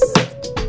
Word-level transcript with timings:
Thank 0.00 0.58
you 0.58 0.63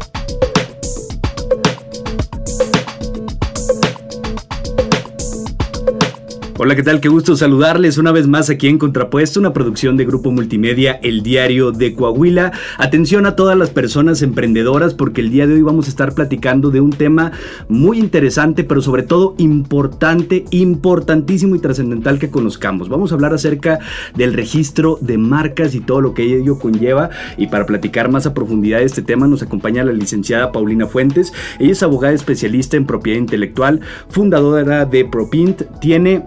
Hola, 6.58 6.74
¿qué 6.78 6.83
tal? 6.83 7.02
Qué 7.02 7.10
gusto 7.10 7.36
saludarles 7.36 7.98
una 7.98 8.14
vez 8.14 8.30
más 8.30 8.50
aquí 8.50 8.70
en 8.70 8.78
Contrapuesto, 8.78 9.42
una 9.42 9.52
producción 9.52 9.98
de 9.98 10.05
Grupo 10.05 10.32
Multimedia 10.32 10.94
El 11.04 11.21
Diario 11.21 11.74
de 11.74 11.94
Coahuila. 11.94 12.54
Atención 12.78 13.26
a 13.26 13.36
todas 13.36 13.58
las 13.58 13.71
personas 13.71 14.21
emprendedoras 14.21 14.94
porque 14.94 15.20
el 15.20 15.32
día 15.32 15.48
de 15.48 15.56
hoy 15.56 15.64
vamos 15.64 15.88
a 15.88 15.89
estar 15.89 16.14
platicando 16.14 16.71
de 16.71 16.80
un 16.80 16.92
tema 16.92 17.34
muy 17.68 18.00
interesante, 18.00 18.64
pero 18.64 18.82
sobre 18.82 19.04
todo 19.04 19.36
importante, 19.38 20.46
importantísimo 20.52 21.57
y 21.57 21.60
trascendental 21.60 22.20
que 22.20 22.32
conozcamos. 22.32 22.88
Vamos 22.88 23.12
a 23.12 23.16
hablar 23.16 23.34
acerca 23.34 23.80
del 24.16 24.34
registro 24.34 24.98
de 25.02 25.18
marcas 25.18 25.76
y 25.76 25.82
todo 25.82 26.00
lo 26.00 26.14
que 26.14 26.24
ello 26.24 26.58
conlleva. 26.58 27.10
Y 27.36 27.48
para 27.48 27.66
platicar 27.66 28.10
más 28.10 28.28
a 28.28 28.34
profundidad 28.34 28.78
de 28.78 28.86
este 28.86 29.02
tema 29.02 29.28
nos 29.28 29.44
acompaña 29.44 29.84
la 29.84 29.92
licenciada 29.92 30.54
Paulina 30.54 30.87
Fuentes. 30.87 31.34
Ella 31.60 31.74
es 31.74 31.84
abogada 31.84 32.13
especialista 32.13 32.77
en 32.77 32.85
propiedad 32.85 33.20
intelectual, 33.20 33.81
fundadora 34.07 34.85
de 34.85 35.03
ProPint, 35.03 35.63
tiene 35.81 36.23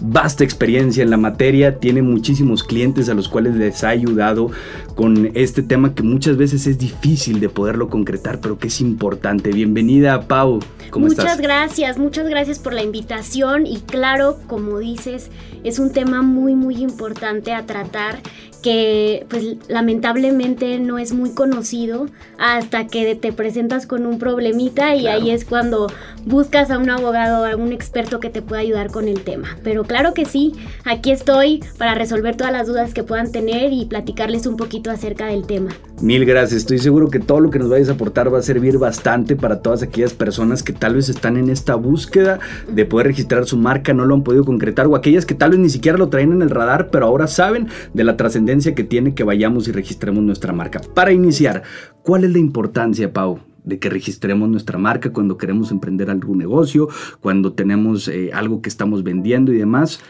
vasta 0.00 0.44
experiencia 0.44 1.02
en 1.02 1.10
la 1.10 1.16
materia, 1.16 1.78
tiene 1.78 2.02
muchísimos 2.02 2.64
clientes 2.64 3.08
a 3.08 3.14
los 3.14 3.28
cuales 3.28 3.54
les 3.54 3.84
ha 3.84 3.90
ayudado 3.90 4.50
con 4.94 5.30
este 5.34 5.62
tema 5.62 5.94
que 5.94 6.02
muchas 6.02 6.36
veces 6.36 6.66
es 6.66 6.78
difícil 6.78 7.40
de 7.40 7.48
poderlo 7.48 7.88
concretar, 7.88 8.40
pero 8.40 8.58
que 8.58 8.68
es 8.68 8.80
importante. 8.80 9.50
Bienvenida, 9.50 10.22
Pau. 10.22 10.60
¿Cómo 10.90 11.06
muchas 11.06 11.40
gracias, 11.40 11.98
muchas 11.98 12.28
gracias 12.28 12.58
por 12.58 12.72
la 12.72 12.82
invitación 12.82 13.66
y 13.66 13.80
claro, 13.80 14.38
como 14.48 14.78
dices, 14.78 15.30
es 15.62 15.78
un 15.78 15.92
tema 15.92 16.22
muy, 16.22 16.54
muy 16.54 16.82
importante 16.82 17.52
a 17.52 17.64
tratar 17.66 18.18
que 18.62 19.26
pues 19.28 19.56
lamentablemente 19.68 20.78
no 20.78 20.98
es 20.98 21.12
muy 21.12 21.30
conocido 21.30 22.06
hasta 22.38 22.86
que 22.86 23.14
te 23.14 23.32
presentas 23.32 23.86
con 23.86 24.06
un 24.06 24.18
problemita 24.18 24.94
y 24.94 25.06
ahí 25.06 25.30
es 25.30 25.44
cuando 25.44 25.88
buscas 26.24 26.70
a 26.70 26.78
un 26.78 26.90
abogado 26.90 27.42
o 27.42 27.44
a 27.44 27.56
un 27.56 27.72
experto 27.72 28.20
que 28.20 28.30
te 28.30 28.42
pueda 28.42 28.60
ayudar 28.60 28.90
con 28.90 29.08
el 29.08 29.22
tema. 29.22 29.56
Pero 29.62 29.84
claro 29.84 30.14
que 30.14 30.24
sí, 30.24 30.52
aquí 30.84 31.10
estoy 31.10 31.62
para 31.78 31.94
resolver 31.94 32.36
todas 32.36 32.52
las 32.52 32.66
dudas 32.66 32.92
que 32.92 33.02
puedan 33.02 33.32
tener 33.32 33.72
y 33.72 33.86
platicarles 33.86 34.46
un 34.46 34.56
poquito 34.56 34.90
acerca 34.90 35.26
del 35.26 35.46
tema. 35.46 35.70
Mil 36.00 36.24
gracias, 36.24 36.60
estoy 36.60 36.78
seguro 36.78 37.10
que 37.10 37.20
todo 37.20 37.40
lo 37.40 37.50
que 37.50 37.58
nos 37.58 37.68
vayas 37.68 37.88
a 37.88 37.92
aportar 37.92 38.32
va 38.32 38.38
a 38.38 38.42
servir 38.42 38.78
bastante 38.78 39.36
para 39.36 39.60
todas 39.60 39.82
aquellas 39.82 40.14
personas 40.14 40.62
que 40.62 40.72
tal 40.72 40.94
vez 40.94 41.08
están 41.08 41.36
en 41.36 41.50
esta 41.50 41.74
búsqueda 41.74 42.40
de 42.68 42.84
poder 42.84 43.08
registrar 43.08 43.46
su 43.46 43.56
marca, 43.56 43.92
no 43.92 44.04
lo 44.04 44.14
han 44.14 44.22
podido 44.22 44.44
concretar 44.44 44.86
o 44.86 44.96
aquellas 44.96 45.26
que 45.26 45.34
tal 45.34 45.50
vez 45.50 45.58
ni 45.58 45.68
siquiera 45.68 45.98
lo 45.98 46.08
traen 46.08 46.32
en 46.32 46.42
el 46.42 46.50
radar, 46.50 46.88
pero 46.90 47.06
ahora 47.06 47.26
saben 47.26 47.68
de 47.92 48.04
la 48.04 48.16
trascendencia 48.16 48.49
que 48.74 48.84
tiene 48.84 49.14
que 49.14 49.24
vayamos 49.24 49.68
y 49.68 49.72
registremos 49.72 50.22
nuestra 50.22 50.52
marca. 50.52 50.80
Para 50.94 51.12
iniciar, 51.12 51.62
¿cuál 52.02 52.24
es 52.24 52.32
la 52.32 52.38
importancia, 52.38 53.12
Pau? 53.12 53.40
de 53.62 53.78
que 53.78 53.90
registremos 53.90 54.48
nuestra 54.48 54.78
marca 54.78 55.12
cuando 55.12 55.36
queremos 55.36 55.70
emprender 55.70 56.08
algún 56.08 56.38
negocio, 56.38 56.88
cuando 57.20 57.52
tenemos 57.52 58.08
eh, 58.08 58.30
algo 58.32 58.62
que 58.62 58.70
estamos 58.70 59.02
vendiendo 59.02 59.52
y 59.52 59.58
demás. 59.58 60.00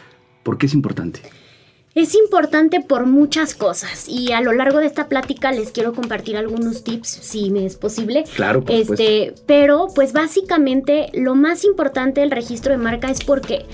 ¿Por 0.41 0.57
qué 0.57 0.67
es 0.67 0.73
importante? 0.73 1.19
Es 1.93 2.15
importante 2.15 2.79
por 2.79 3.05
muchas 3.05 3.53
cosas 3.53 4.07
y 4.07 4.31
a 4.31 4.39
lo 4.39 4.53
largo 4.53 4.79
de 4.79 4.85
esta 4.85 5.09
plática 5.09 5.51
les 5.51 5.71
quiero 5.71 5.91
compartir 5.91 6.37
algunos 6.37 6.85
tips 6.85 7.09
si 7.09 7.51
me 7.51 7.65
es 7.65 7.75
posible. 7.75 8.23
Claro, 8.33 8.63
por 8.63 8.73
este, 8.73 9.33
pero 9.45 9.87
pues 9.93 10.13
básicamente 10.13 11.09
lo 11.13 11.35
más 11.35 11.65
importante 11.65 12.21
del 12.21 12.31
registro 12.31 12.71
de 12.71 12.77
marca 12.77 13.11
es 13.11 13.21
porque 13.21 13.65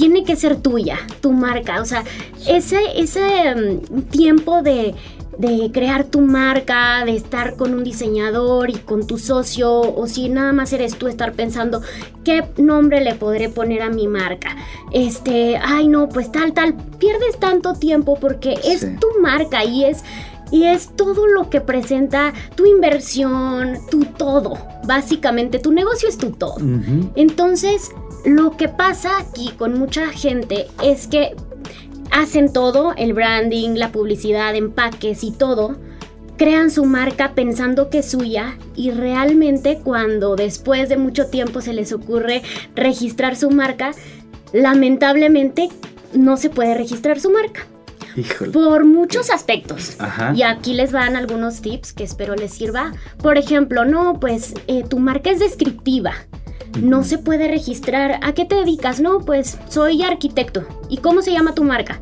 tiene 0.00 0.24
que 0.24 0.34
ser 0.34 0.56
tuya, 0.56 0.96
tu 1.20 1.30
marca. 1.30 1.82
O 1.82 1.84
sea, 1.84 2.04
ese, 2.48 2.78
ese 2.96 3.20
mm, 3.54 4.00
tiempo 4.04 4.62
de, 4.62 4.94
de 5.36 5.70
crear 5.74 6.04
tu 6.04 6.22
marca, 6.22 7.04
de 7.04 7.14
estar 7.14 7.54
con 7.56 7.74
un 7.74 7.84
diseñador 7.84 8.70
y 8.70 8.76
con 8.76 9.06
tu 9.06 9.18
socio, 9.18 9.70
o 9.70 10.06
si 10.06 10.30
nada 10.30 10.54
más 10.54 10.72
eres 10.72 10.96
tú 10.96 11.06
estar 11.06 11.34
pensando 11.34 11.82
qué 12.24 12.44
nombre 12.56 13.02
le 13.02 13.14
podré 13.14 13.50
poner 13.50 13.82
a 13.82 13.90
mi 13.90 14.08
marca. 14.08 14.56
Este, 14.90 15.58
ay 15.62 15.86
no, 15.86 16.08
pues 16.08 16.32
tal, 16.32 16.54
tal, 16.54 16.76
pierdes 16.98 17.38
tanto 17.38 17.74
tiempo 17.74 18.16
porque 18.18 18.54
es 18.64 18.80
tu 19.00 19.20
marca 19.20 19.64
y 19.64 19.84
es 19.84 20.02
y 20.50 20.64
es 20.64 20.94
todo 20.96 21.26
lo 21.26 21.50
que 21.50 21.60
presenta 21.60 22.32
tu 22.54 22.66
inversión, 22.66 23.78
tu 23.90 24.04
todo. 24.04 24.58
Básicamente, 24.84 25.58
tu 25.58 25.72
negocio 25.72 26.08
es 26.08 26.18
tu 26.18 26.32
todo. 26.32 26.56
Entonces, 27.14 27.90
lo 28.24 28.56
que 28.56 28.68
pasa 28.68 29.18
aquí 29.18 29.52
con 29.56 29.78
mucha 29.78 30.08
gente 30.08 30.66
es 30.82 31.06
que 31.06 31.34
hacen 32.10 32.52
todo, 32.52 32.94
el 32.96 33.12
branding, 33.12 33.76
la 33.76 33.92
publicidad, 33.92 34.54
empaques 34.54 35.22
y 35.24 35.30
todo, 35.30 35.76
crean 36.36 36.70
su 36.70 36.84
marca 36.86 37.32
pensando 37.34 37.90
que 37.90 37.98
es 37.98 38.10
suya 38.10 38.56
y 38.74 38.90
realmente 38.90 39.78
cuando 39.84 40.36
después 40.36 40.88
de 40.88 40.96
mucho 40.96 41.26
tiempo 41.26 41.60
se 41.60 41.74
les 41.74 41.92
ocurre 41.92 42.42
registrar 42.74 43.36
su 43.36 43.50
marca, 43.50 43.92
lamentablemente 44.52 45.68
no 46.14 46.36
se 46.36 46.50
puede 46.50 46.74
registrar 46.74 47.20
su 47.20 47.30
marca. 47.30 47.66
Por 48.52 48.84
muchos 48.84 49.30
aspectos. 49.30 49.96
Y 50.34 50.42
aquí 50.42 50.74
les 50.74 50.92
van 50.92 51.16
algunos 51.16 51.60
tips 51.60 51.92
que 51.92 52.04
espero 52.04 52.34
les 52.34 52.52
sirva. 52.52 52.92
Por 53.22 53.38
ejemplo, 53.38 53.84
no, 53.84 54.18
pues 54.20 54.54
eh, 54.66 54.84
tu 54.88 54.98
marca 54.98 55.30
es 55.30 55.40
descriptiva 55.40 56.12
no 56.78 57.02
se 57.02 57.18
puede 57.18 57.48
registrar. 57.48 58.20
¿A 58.22 58.32
qué 58.32 58.44
te 58.44 58.54
dedicas? 58.54 59.00
No, 59.00 59.20
pues 59.20 59.58
soy 59.68 60.02
arquitecto. 60.02 60.66
¿Y 60.88 60.98
cómo 60.98 61.22
se 61.22 61.32
llama 61.32 61.54
tu 61.54 61.64
marca? 61.64 62.00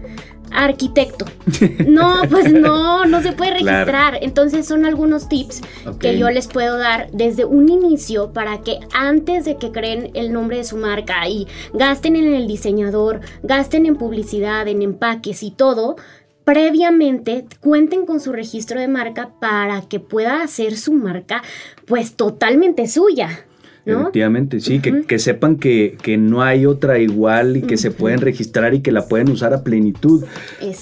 Arquitecto. 0.53 1.27
No, 1.87 2.23
pues 2.31 2.53
no, 2.53 3.05
no 3.07 3.23
se 3.23 3.33
puede 3.33 3.53
registrar. 3.53 4.19
Entonces 4.21 4.67
son 4.67 4.85
algunos 4.85 5.29
tips 5.29 5.63
que 5.99 6.19
yo 6.19 6.31
les 6.31 6.47
puedo 6.47 6.77
dar 6.77 7.11
desde 7.13 7.45
un 7.45 7.69
inicio 7.69 8.33
para 8.33 8.59
que 8.59 8.79
antes 8.93 9.45
de 9.45 9.57
que 9.57 9.73
creen 9.73 10.11
el 10.15 10.33
nombre 10.33 10.59
de 10.59 10.65
su 10.65 10.77
marca 10.77 11.27
y 11.29 11.47
gasten 11.73 12.17
en 12.17 12.35
el 12.35 12.47
diseñador, 12.47 13.21
gasten 13.43 13.87
en 13.87 13.97
publicidad, 13.97 14.69
en 14.69 14.83
empaques 14.83 15.43
y 15.43 15.51
todo, 15.51 15.97
previamente 16.45 17.45
cuenten 17.61 18.07
con 18.07 18.21
su 18.21 18.33
registro 18.33 18.81
de 18.81 18.89
marca 18.89 19.33
para 19.41 19.83
que 19.83 20.01
pueda 20.01 20.43
hacer 20.43 20.77
su 20.77 20.93
marca 20.93 21.43
pues 21.87 22.15
totalmente 22.15 22.89
suya. 22.89 23.48
Efectivamente, 23.93 24.61
sí, 24.61 24.81
que, 24.81 25.19
sepan 25.19 25.57
que, 25.57 25.97
no 26.19 26.43
hay 26.43 26.67
otra 26.67 26.99
igual 26.99 27.57
y 27.57 27.63
que 27.63 27.77
se 27.77 27.91
pueden 27.91 28.21
registrar 28.21 28.75
y 28.75 28.81
que 28.81 28.93
la 28.93 29.07
pueden 29.09 29.31
usar 29.31 29.55
a 29.55 29.63
plenitud. 29.63 30.25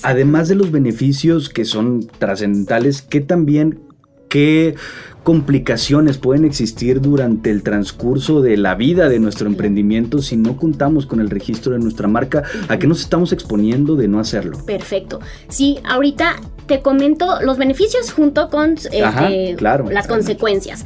Además 0.02 0.48
de 0.48 0.56
los 0.56 0.70
beneficios 0.70 1.48
que 1.48 1.64
son 1.64 2.06
trascendentales, 2.18 3.02
que 3.02 3.20
también, 3.20 3.80
qué 4.28 4.74
complicaciones 5.26 6.18
pueden 6.18 6.44
existir 6.44 7.00
durante 7.00 7.50
el 7.50 7.64
transcurso 7.64 8.42
de 8.42 8.56
la 8.56 8.76
vida 8.76 9.08
de 9.08 9.18
nuestro 9.18 9.48
emprendimiento 9.48 10.18
si 10.18 10.36
no 10.36 10.56
contamos 10.56 11.04
con 11.04 11.18
el 11.18 11.30
registro 11.30 11.72
de 11.72 11.80
nuestra 11.80 12.06
marca? 12.06 12.44
¿A 12.68 12.78
qué 12.78 12.86
nos 12.86 13.00
estamos 13.00 13.32
exponiendo 13.32 13.96
de 13.96 14.06
no 14.06 14.20
hacerlo? 14.20 14.64
Perfecto. 14.64 15.18
Sí, 15.48 15.78
ahorita 15.84 16.36
te 16.66 16.80
comento 16.80 17.40
los 17.42 17.58
beneficios 17.58 18.12
junto 18.12 18.50
con 18.50 18.74
este, 18.74 19.56
las 19.60 20.06
consecuencias. 20.06 20.84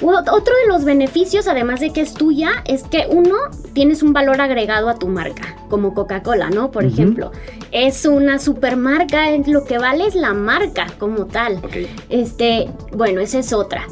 Otro 0.00 0.54
de 0.62 0.68
los 0.68 0.84
beneficios, 0.84 1.48
además 1.48 1.80
de 1.80 1.90
que 1.92 2.00
es 2.00 2.14
tuya, 2.14 2.62
es 2.66 2.84
que 2.84 3.06
uno, 3.10 3.34
tienes 3.72 4.02
un 4.02 4.12
valor 4.12 4.40
agregado 4.40 4.88
a 4.88 4.98
tu 4.98 5.08
marca, 5.08 5.56
como 5.68 5.94
Coca-Cola, 5.94 6.50
¿no? 6.50 6.70
Por 6.70 6.84
ejemplo, 6.84 7.32
es 7.72 8.04
una 8.06 8.38
supermarca, 8.38 9.26
lo 9.46 9.64
que 9.64 9.78
vale 9.78 10.06
es 10.06 10.14
la 10.14 10.34
marca 10.34 10.86
como 10.98 11.26
tal. 11.26 11.60
Este, 12.08 12.70
bueno, 12.92 13.20
esa 13.20 13.40
es 13.40 13.52
otra. 13.52 13.86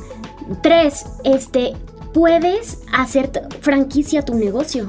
Tres, 0.62 1.04
este, 1.24 1.72
puedes 2.12 2.80
hacer 2.92 3.30
franquicia 3.60 4.22
tu 4.22 4.34
negocio. 4.34 4.86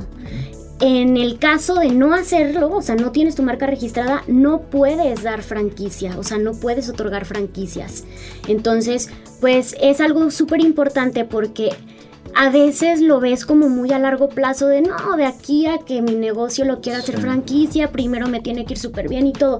En 0.79 1.17
el 1.17 1.39
caso 1.39 1.75
de 1.75 1.89
no 1.89 2.13
hacerlo, 2.13 2.69
o 2.69 2.81
sea, 2.83 2.95
no 2.95 3.11
tienes 3.11 3.33
tu 3.35 3.41
marca 3.41 3.65
registrada, 3.65 4.23
no 4.27 4.61
puedes 4.61 5.23
dar 5.23 5.41
franquicia, 5.41 6.17
o 6.19 6.23
sea, 6.23 6.38
no 6.38 6.51
puedes 6.51 6.88
otorgar 6.88 7.25
franquicias. 7.25 8.03
Entonces, 8.47 9.09
pues 9.41 9.75
es 9.81 10.01
algo 10.01 10.29
súper 10.29 10.62
importante 10.62 11.25
porque 11.25 11.71
a 12.35 12.51
veces 12.51 13.01
lo 13.01 13.19
ves 13.19 13.47
como 13.47 13.69
muy 13.69 13.91
a 13.91 13.97
largo 13.97 14.29
plazo 14.29 14.68
de 14.68 14.81
no, 14.81 15.18
de 15.18 15.25
aquí 15.25 15.65
a 15.65 15.79
que 15.79 16.03
mi 16.03 16.13
negocio 16.13 16.65
lo 16.65 16.81
quiera 16.81 17.00
hacer 17.00 17.19
franquicia, 17.19 17.91
primero 17.91 18.27
me 18.27 18.41
tiene 18.41 18.65
que 18.65 18.74
ir 18.74 18.79
súper 18.79 19.09
bien 19.09 19.25
y 19.25 19.33
todo. 19.33 19.59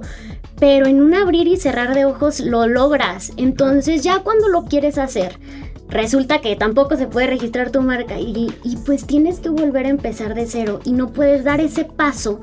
Pero 0.60 0.86
en 0.86 1.02
un 1.02 1.14
abrir 1.14 1.48
y 1.48 1.56
cerrar 1.56 1.94
de 1.94 2.04
ojos 2.04 2.38
lo 2.38 2.68
logras. 2.68 3.32
Entonces 3.36 4.04
ya 4.04 4.20
cuando 4.20 4.48
lo 4.48 4.66
quieres 4.66 4.98
hacer, 4.98 5.40
resulta 5.88 6.40
que 6.40 6.54
tampoco 6.56 6.96
se 6.96 7.06
puede 7.06 7.26
registrar 7.26 7.70
tu 7.70 7.82
marca 7.82 8.18
y, 8.18 8.52
pues 8.84 9.06
tienes 9.06 9.40
que 9.40 9.48
volver 9.48 9.86
a 9.86 9.90
empezar 9.90 10.34
de 10.34 10.46
cero 10.46 10.80
y 10.84 10.92
no 10.92 11.12
puedes 11.12 11.44
dar 11.44 11.60
ese 11.60 11.84
paso 11.84 12.40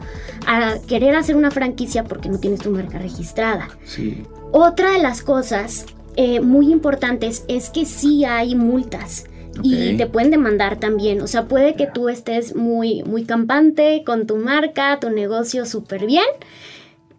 a 0.47 0.75
querer 0.87 1.15
hacer 1.15 1.35
una 1.35 1.51
franquicia 1.51 2.03
porque 2.03 2.29
no 2.29 2.39
tienes 2.39 2.61
tu 2.61 2.71
marca 2.71 2.97
registrada. 2.97 3.69
Sí. 3.83 4.23
Otra 4.51 4.91
de 4.91 4.99
las 4.99 5.21
cosas 5.21 5.85
eh, 6.15 6.39
muy 6.39 6.71
importantes 6.71 7.45
es 7.47 7.69
que 7.69 7.85
sí 7.85 8.25
hay 8.25 8.55
multas. 8.55 9.25
Y 9.63 9.95
te 9.95 10.05
pueden 10.05 10.31
demandar 10.31 10.81
también. 10.81 11.21
O 11.21 11.27
sea, 11.27 11.45
puede 11.45 11.75
que 11.75 11.87
tú 11.87 12.09
estés 12.09 12.57
muy, 12.57 13.03
muy 13.03 13.23
campante 13.23 14.03
con 14.05 14.27
tu 14.27 14.35
marca, 14.35 14.99
tu 14.99 15.09
negocio 15.09 15.65
súper 15.65 16.05
bien 16.05 16.25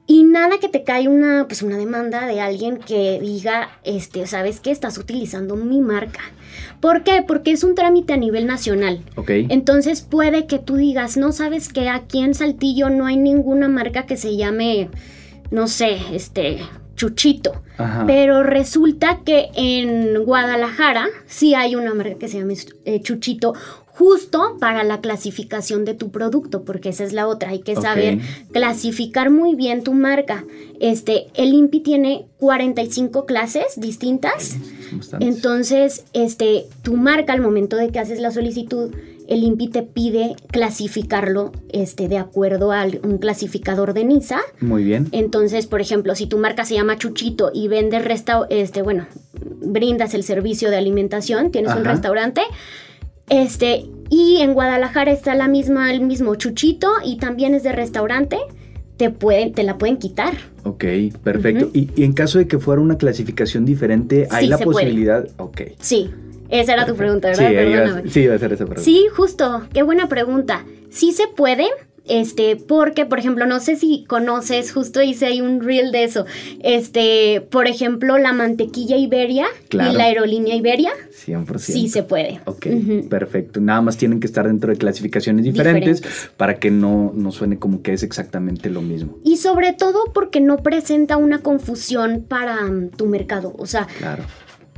Y 0.06 0.22
nada 0.22 0.58
que 0.60 0.68
te 0.68 0.84
cae 0.84 1.08
una, 1.08 1.46
pues 1.48 1.62
una 1.62 1.76
demanda 1.76 2.26
de 2.26 2.40
alguien 2.40 2.78
que 2.78 3.18
diga, 3.20 3.70
este, 3.82 4.26
¿sabes 4.26 4.60
qué? 4.60 4.70
Estás 4.70 4.98
utilizando 4.98 5.56
mi 5.56 5.80
marca. 5.80 6.20
¿Por 6.80 7.02
qué? 7.02 7.24
Porque 7.26 7.50
es 7.50 7.64
un 7.64 7.74
trámite 7.74 8.12
a 8.12 8.16
nivel 8.16 8.46
nacional. 8.46 9.02
Ok. 9.16 9.30
Entonces 9.30 10.02
puede 10.02 10.46
que 10.46 10.60
tú 10.60 10.76
digas, 10.76 11.16
no 11.16 11.32
sabes 11.32 11.72
que 11.72 11.88
aquí 11.88 12.20
en 12.20 12.34
Saltillo 12.34 12.88
no 12.88 13.06
hay 13.06 13.16
ninguna 13.16 13.68
marca 13.68 14.06
que 14.06 14.16
se 14.16 14.36
llame, 14.36 14.90
no 15.50 15.66
sé, 15.66 15.98
este, 16.12 16.60
Chuchito. 16.94 17.62
Ajá. 17.76 18.04
Pero 18.06 18.42
resulta 18.42 19.20
que 19.24 19.48
en 19.54 20.24
Guadalajara 20.24 21.08
sí 21.26 21.54
hay 21.54 21.74
una 21.74 21.94
marca 21.94 22.16
que 22.16 22.28
se 22.28 22.38
llama 22.38 22.52
eh, 22.84 23.00
Chuchito 23.00 23.54
justo 23.98 24.56
para 24.60 24.84
la 24.84 25.00
clasificación 25.00 25.86
de 25.86 25.94
tu 25.94 26.10
producto, 26.10 26.64
porque 26.64 26.90
esa 26.90 27.04
es 27.04 27.14
la 27.14 27.26
otra, 27.26 27.50
hay 27.50 27.60
que 27.60 27.74
saber 27.74 28.18
clasificar 28.52 29.30
muy 29.30 29.54
bien 29.54 29.82
tu 29.82 29.94
marca. 29.94 30.44
Este, 30.80 31.28
el 31.34 31.54
INPI 31.54 31.80
tiene 31.80 32.26
45 32.38 33.24
clases 33.24 33.64
distintas. 33.76 34.56
Entonces, 35.18 36.04
este, 36.12 36.66
tu 36.82 36.96
marca 36.96 37.32
al 37.32 37.40
momento 37.40 37.76
de 37.76 37.88
que 37.88 37.98
haces 37.98 38.20
la 38.20 38.30
solicitud, 38.30 38.94
el 39.28 39.42
INPI 39.42 39.68
te 39.68 39.82
pide 39.82 40.36
clasificarlo 40.52 41.52
este, 41.70 42.08
de 42.08 42.18
acuerdo 42.18 42.72
a 42.72 42.84
un 43.02 43.16
clasificador 43.16 43.94
de 43.94 44.04
NISA. 44.04 44.40
Muy 44.60 44.84
bien. 44.84 45.08
Entonces, 45.12 45.66
por 45.66 45.80
ejemplo, 45.80 46.14
si 46.14 46.26
tu 46.26 46.36
marca 46.36 46.66
se 46.66 46.74
llama 46.74 46.98
Chuchito 46.98 47.50
y 47.54 47.68
vendes 47.68 48.04
resta 48.04 48.46
este, 48.50 48.82
bueno, 48.82 49.06
brindas 49.40 50.12
el 50.12 50.22
servicio 50.22 50.68
de 50.70 50.76
alimentación, 50.76 51.50
tienes 51.50 51.74
un 51.74 51.84
restaurante, 51.84 52.42
este, 53.28 53.84
y 54.10 54.38
en 54.40 54.54
Guadalajara 54.54 55.10
está 55.12 55.34
la 55.34 55.48
misma, 55.48 55.92
el 55.92 56.00
mismo 56.00 56.34
Chuchito 56.36 56.88
y 57.04 57.18
también 57.18 57.54
es 57.54 57.62
de 57.62 57.72
restaurante, 57.72 58.38
te 58.96 59.10
pueden, 59.10 59.52
te 59.52 59.62
la 59.62 59.76
pueden 59.78 59.96
quitar. 59.98 60.34
Ok, 60.64 60.84
perfecto. 61.22 61.70
Y, 61.74 61.90
y 61.96 62.04
en 62.04 62.12
caso 62.12 62.38
de 62.38 62.48
que 62.48 62.58
fuera 62.58 62.80
una 62.80 62.96
clasificación 62.98 63.64
diferente, 63.64 64.26
¿hay 64.30 64.44
Sí, 64.44 64.50
la 64.50 64.58
puede. 64.58 64.72
posibilidad? 64.72 65.28
Ok. 65.38 65.60
Sí, 65.80 66.10
esa 66.48 66.72
era 66.74 66.86
tu 66.86 66.94
pregunta, 66.96 67.34
Sí, 67.34 67.42
¿verdad? 67.44 67.98
iba, 68.02 68.10
sí, 68.10 68.20
iba 68.22 68.34
a 68.34 68.38
ser 68.38 68.52
esa 68.52 68.64
pregunta. 68.64 68.82
Sí, 68.82 69.06
justo, 69.14 69.66
qué 69.74 69.82
buena 69.82 70.08
pregunta. 70.08 70.64
Sí 70.90 71.12
se 71.12 71.26
puede, 71.28 71.66
este, 72.08 72.56
porque, 72.56 73.06
por 73.06 73.18
ejemplo, 73.18 73.46
no 73.46 73.60
sé 73.60 73.76
si 73.76 74.04
conoces, 74.08 74.72
justo 74.72 75.02
hice 75.02 75.26
ahí 75.26 75.40
un 75.40 75.60
reel 75.60 75.92
de 75.92 76.04
eso. 76.04 76.24
Este, 76.62 77.40
por 77.50 77.66
ejemplo, 77.66 78.18
la 78.18 78.32
mantequilla 78.32 78.96
Iberia 78.96 79.46
Claro. 79.68 79.92
y 79.92 79.96
la 79.96 80.04
aerolínea 80.04 80.54
Iberia, 80.54 80.90
100%. 81.26 81.58
sí 81.58 81.88
se 81.88 82.02
puede. 82.02 82.40
Ok, 82.44 82.66
perfecto. 83.08 83.60
Nada 83.60 83.80
más 83.82 83.96
tienen 83.96 84.20
que 84.20 84.26
estar 84.26 84.46
dentro 84.46 84.70
de 84.72 84.78
clasificaciones 84.78 85.44
diferentes, 85.44 86.00
Diferentes. 86.02 86.30
para 86.36 86.58
que 86.58 86.70
no, 86.70 87.12
no 87.14 87.32
suene 87.32 87.58
como 87.58 87.82
que 87.82 87.92
es 87.92 88.02
exactamente 88.02 88.70
lo 88.70 88.82
mismo. 88.82 89.18
Y 89.24 89.36
sobre 89.36 89.72
todo 89.72 90.12
porque 90.14 90.40
no 90.40 90.58
presenta 90.58 91.16
una 91.16 91.38
confusión 91.40 92.24
para 92.28 92.62
mm, 92.62 92.90
tu 92.96 93.06
mercado. 93.06 93.54
O 93.58 93.66
sea, 93.66 93.86
Claro. 93.98 94.24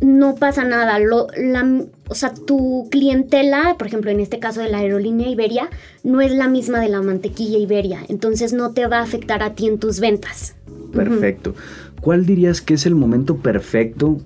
No 0.00 0.34
pasa 0.36 0.64
nada. 0.64 0.98
Lo, 0.98 1.28
la, 1.36 1.82
o 2.08 2.14
sea, 2.14 2.32
tu 2.34 2.88
clientela, 2.90 3.76
por 3.78 3.86
ejemplo, 3.86 4.10
en 4.10 4.20
este 4.20 4.38
caso 4.38 4.60
de 4.60 4.68
la 4.68 4.78
aerolínea 4.78 5.28
Iberia, 5.28 5.70
no 6.02 6.20
es 6.20 6.32
la 6.32 6.48
misma 6.48 6.80
de 6.80 6.88
la 6.88 7.02
mantequilla 7.02 7.58
Iberia. 7.58 8.00
Entonces 8.08 8.52
no 8.52 8.72
te 8.72 8.86
va 8.86 8.98
a 8.98 9.02
afectar 9.02 9.42
a 9.42 9.54
ti 9.54 9.66
en 9.66 9.78
tus 9.78 10.00
ventas. 10.00 10.54
Perfecto. 10.92 11.54
¿Cuál 12.00 12.26
dirías 12.26 12.60
que 12.60 12.74
es 12.74 12.86
el 12.86 12.94
momento 12.94 13.38
perfecto 13.38 14.20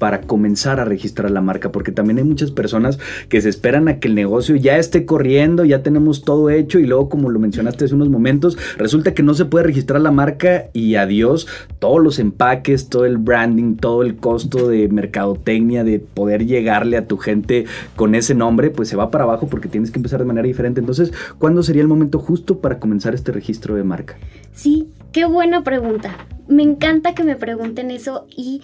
para 0.00 0.22
comenzar 0.22 0.80
a 0.80 0.84
registrar 0.84 1.30
la 1.30 1.40
marca? 1.40 1.70
Porque 1.70 1.92
también 1.92 2.18
hay 2.18 2.24
muchas 2.24 2.50
personas 2.50 2.98
que 3.28 3.40
se 3.40 3.48
esperan 3.48 3.86
a 3.86 4.00
que 4.00 4.08
el 4.08 4.16
negocio 4.16 4.56
ya 4.56 4.78
esté 4.78 5.04
corriendo, 5.04 5.64
ya 5.64 5.84
tenemos 5.84 6.24
todo 6.24 6.50
hecho 6.50 6.80
y 6.80 6.86
luego, 6.86 7.08
como 7.08 7.30
lo 7.30 7.38
mencionaste 7.38 7.84
hace 7.84 7.94
unos 7.94 8.08
momentos, 8.08 8.58
resulta 8.76 9.14
que 9.14 9.22
no 9.22 9.34
se 9.34 9.44
puede 9.44 9.66
registrar 9.66 10.00
la 10.00 10.10
marca 10.10 10.70
y 10.72 10.96
adiós 10.96 11.46
todos 11.78 12.02
los 12.02 12.18
empaques, 12.18 12.88
todo 12.88 13.06
el 13.06 13.18
branding, 13.18 13.76
todo 13.76 14.02
el 14.02 14.16
costo 14.16 14.66
de 14.68 14.88
mercadotecnia, 14.88 15.84
de 15.84 16.00
poder 16.00 16.46
llegarle 16.46 16.96
a 16.96 17.06
tu 17.06 17.16
gente 17.16 17.66
con 17.94 18.14
ese 18.14 18.34
nombre, 18.34 18.70
pues 18.70 18.88
se 18.88 18.96
va 18.96 19.10
para 19.10 19.24
abajo 19.24 19.46
porque 19.48 19.68
tienes 19.68 19.90
que 19.90 19.98
empezar 19.98 20.18
de 20.18 20.26
manera 20.26 20.46
diferente. 20.46 20.80
Entonces, 20.80 21.12
¿cuándo 21.38 21.62
sería 21.62 21.82
el 21.82 21.88
momento 21.88 22.18
justo 22.18 22.58
para 22.58 22.78
comenzar 22.78 23.14
este 23.14 23.32
registro 23.32 23.74
de 23.74 23.84
marca? 23.84 24.16
Sí, 24.52 24.88
qué 25.12 25.24
buena 25.24 25.62
pregunta. 25.62 26.16
Me 26.48 26.62
encanta 26.62 27.14
que 27.14 27.22
me 27.22 27.36
pregunten 27.36 27.90
eso 27.90 28.26
y 28.34 28.62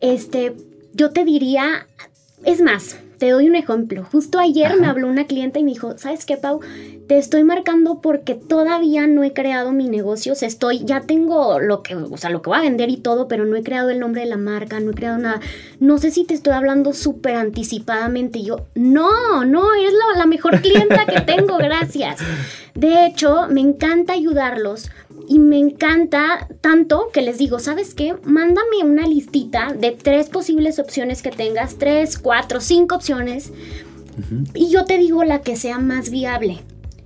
este, 0.00 0.54
yo 0.92 1.10
te 1.10 1.24
diría, 1.24 1.86
es 2.44 2.60
más, 2.60 2.98
te 3.18 3.30
doy 3.30 3.48
un 3.48 3.56
ejemplo. 3.56 4.04
Justo 4.04 4.38
ayer 4.38 4.80
me 4.80 4.86
habló 4.86 5.08
una 5.08 5.26
clienta 5.26 5.58
y 5.58 5.64
me 5.64 5.72
dijo, 5.72 5.98
¿sabes 5.98 6.24
qué, 6.24 6.36
Pau? 6.36 6.60
Te 7.08 7.18
estoy 7.18 7.42
marcando 7.42 8.00
porque 8.00 8.34
todavía 8.34 9.06
no 9.06 9.24
he 9.24 9.32
creado 9.32 9.72
mi 9.72 9.88
negocio. 9.88 10.32
O 10.32 10.36
sea, 10.36 10.46
estoy, 10.46 10.84
ya 10.84 11.00
tengo 11.00 11.58
lo 11.58 11.82
que, 11.82 11.96
o 11.96 12.16
sea, 12.16 12.30
lo 12.30 12.42
que 12.42 12.50
voy 12.50 12.58
a 12.58 12.62
vender 12.62 12.90
y 12.90 12.96
todo, 12.96 13.26
pero 13.26 13.44
no 13.44 13.56
he 13.56 13.62
creado 13.62 13.90
el 13.90 13.98
nombre 13.98 14.22
de 14.22 14.28
la 14.28 14.36
marca, 14.36 14.78
no 14.78 14.92
he 14.92 14.94
creado 14.94 15.18
nada. 15.18 15.40
No 15.80 15.98
sé 15.98 16.10
si 16.10 16.24
te 16.24 16.34
estoy 16.34 16.52
hablando 16.52 16.92
súper 16.92 17.34
anticipadamente. 17.34 18.38
Y 18.38 18.44
yo, 18.44 18.66
no, 18.74 19.44
no, 19.44 19.74
eres 19.74 19.92
la, 19.92 20.18
la 20.18 20.26
mejor 20.26 20.60
clienta 20.60 21.06
que 21.06 21.20
tengo, 21.20 21.56
gracias. 21.58 22.20
De 22.74 23.06
hecho, 23.06 23.48
me 23.50 23.60
encanta 23.60 24.12
ayudarlos 24.12 24.90
y 25.28 25.38
me 25.38 25.58
encanta 25.58 26.48
tanto 26.60 27.08
que 27.12 27.22
les 27.22 27.38
digo, 27.38 27.58
¿sabes 27.58 27.94
qué? 27.94 28.14
Mándame 28.24 28.84
una 28.84 29.06
listita 29.06 29.72
de 29.72 29.92
tres 29.92 30.28
posibles 30.28 30.78
opciones 30.78 31.22
que 31.22 31.30
tengas, 31.30 31.76
tres, 31.76 32.18
cuatro, 32.18 32.60
cinco 32.60 32.96
opciones, 32.96 33.52
y 34.54 34.70
yo 34.70 34.84
te 34.84 34.98
digo 34.98 35.24
la 35.24 35.42
que 35.42 35.56
sea 35.56 35.78
más 35.78 36.10
viable. 36.10 36.58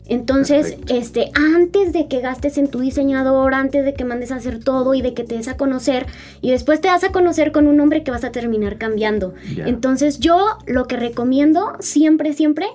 Entonces, 0.06 0.72
Perfecto. 0.72 0.94
este, 0.94 1.30
antes 1.34 1.92
de 1.92 2.08
que 2.08 2.20
gastes 2.20 2.58
en 2.58 2.68
tu 2.68 2.80
diseñador, 2.80 3.54
antes 3.54 3.84
de 3.84 3.94
que 3.94 4.04
mandes 4.04 4.32
a 4.32 4.36
hacer 4.36 4.62
todo 4.62 4.94
y 4.94 5.02
de 5.02 5.14
que 5.14 5.24
te 5.24 5.36
des 5.36 5.48
a 5.48 5.56
conocer, 5.56 6.06
y 6.40 6.50
después 6.50 6.80
te 6.80 6.88
das 6.88 7.04
a 7.04 7.12
conocer 7.12 7.52
con 7.52 7.66
un 7.66 7.76
nombre 7.76 8.02
que 8.02 8.10
vas 8.10 8.24
a 8.24 8.32
terminar 8.32 8.78
cambiando. 8.78 9.34
Entonces, 9.64 10.18
yo 10.18 10.58
lo 10.66 10.86
que 10.86 10.96
recomiendo 10.96 11.72
siempre, 11.80 12.32
siempre, 12.32 12.66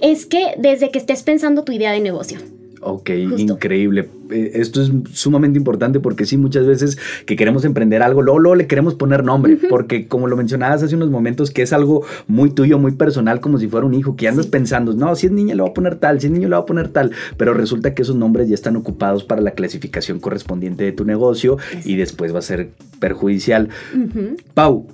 es 0.00 0.26
que 0.26 0.54
desde 0.56 0.90
que 0.90 0.98
estés 0.98 1.22
pensando 1.22 1.64
tu 1.64 1.72
idea 1.72 1.92
de 1.92 2.00
negocio. 2.00 2.38
Ok, 2.80 3.10
Justo. 3.30 3.38
increíble. 3.54 4.08
Eh, 4.30 4.52
Esto 4.54 4.82
es 4.82 4.92
sumamente 5.12 5.58
importante 5.58 6.00
porque 6.00 6.26
sí, 6.26 6.36
muchas 6.36 6.66
veces 6.66 6.98
que 7.26 7.34
queremos 7.34 7.64
emprender 7.64 8.02
algo, 8.02 8.22
luego, 8.22 8.38
luego 8.38 8.54
le 8.54 8.66
queremos 8.66 8.94
poner 8.94 9.24
nombre, 9.24 9.58
porque 9.70 10.06
como 10.06 10.26
lo 10.28 10.36
mencionabas 10.36 10.82
hace 10.82 10.94
unos 10.94 11.10
momentos, 11.10 11.50
que 11.50 11.62
es 11.62 11.72
algo 11.72 12.04
muy 12.26 12.50
tuyo, 12.50 12.78
muy 12.78 12.92
personal, 12.92 13.40
como 13.40 13.58
si 13.58 13.68
fuera 13.68 13.86
un 13.86 13.94
hijo, 13.94 14.16
que 14.16 14.28
andas 14.28 14.44
Sí. 14.46 14.50
pensando, 14.50 14.92
no, 14.94 15.14
si 15.16 15.26
es 15.26 15.32
niña 15.32 15.54
le 15.54 15.62
voy 15.62 15.70
a 15.70 15.74
poner 15.74 15.96
tal, 15.96 16.20
si 16.20 16.26
es 16.26 16.32
niño 16.32 16.48
le 16.48 16.54
voy 16.56 16.62
a 16.62 16.66
poner 16.66 16.88
tal, 16.88 17.10
pero 17.36 17.54
resulta 17.54 17.94
que 17.94 18.02
esos 18.02 18.16
nombres 18.16 18.48
ya 18.48 18.54
están 18.54 18.76
ocupados 18.76 19.24
para 19.24 19.40
la 19.40 19.52
clasificación 19.52 20.20
correspondiente 20.20 20.84
de 20.84 20.92
tu 20.92 21.04
negocio 21.04 21.56
y 21.84 21.96
después 21.96 22.34
va 22.34 22.38
a 22.40 22.42
ser 22.42 22.70
perjudicial. 23.00 23.68
Pau, 24.54 24.86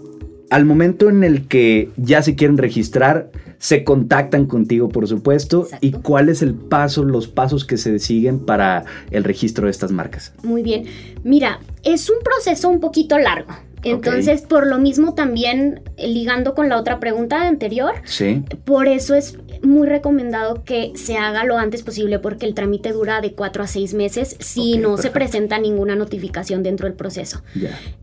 al 0.54 0.64
momento 0.64 1.08
en 1.08 1.24
el 1.24 1.48
que 1.48 1.90
ya 1.96 2.22
se 2.22 2.36
quieren 2.36 2.58
registrar, 2.58 3.28
se 3.58 3.82
contactan 3.82 4.46
contigo, 4.46 4.88
por 4.88 5.08
supuesto. 5.08 5.62
Exacto. 5.64 5.84
¿Y 5.84 5.90
cuál 5.90 6.28
es 6.28 6.42
el 6.42 6.54
paso, 6.54 7.02
los 7.02 7.26
pasos 7.26 7.64
que 7.64 7.76
se 7.76 7.98
siguen 7.98 8.38
para 8.38 8.84
el 9.10 9.24
registro 9.24 9.64
de 9.64 9.72
estas 9.72 9.90
marcas? 9.90 10.32
Muy 10.44 10.62
bien. 10.62 10.84
Mira, 11.24 11.58
es 11.82 12.08
un 12.08 12.18
proceso 12.22 12.68
un 12.68 12.78
poquito 12.78 13.18
largo. 13.18 13.52
Entonces, 13.82 14.42
por 14.42 14.68
lo 14.68 14.78
mismo 14.78 15.14
también, 15.14 15.82
ligando 15.98 16.54
con 16.54 16.68
la 16.68 16.78
otra 16.78 17.00
pregunta 17.00 17.48
anterior, 17.48 17.92
Sí. 18.04 18.44
por 18.64 18.86
eso 18.86 19.16
es 19.16 19.36
muy 19.62 19.88
recomendado 19.88 20.62
que 20.62 20.92
se 20.94 21.16
haga 21.16 21.42
lo 21.44 21.58
antes 21.58 21.82
posible 21.82 22.20
porque 22.20 22.46
el 22.46 22.54
trámite 22.54 22.92
dura 22.92 23.20
de 23.20 23.32
cuatro 23.32 23.64
a 23.64 23.66
seis 23.66 23.92
meses 23.92 24.36
si 24.38 24.78
no 24.78 24.98
se 24.98 25.10
presenta 25.10 25.58
ninguna 25.58 25.96
notificación 25.96 26.62
dentro 26.62 26.86
del 26.86 26.96
proceso. 26.96 27.42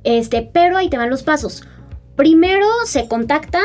Este, 0.04 0.48
pero 0.52 0.76
ahí 0.76 0.90
te 0.90 0.98
van 0.98 1.10
los 1.10 1.24
pasos. 1.24 1.64
Primero 2.16 2.68
se 2.86 3.08
contacta 3.08 3.62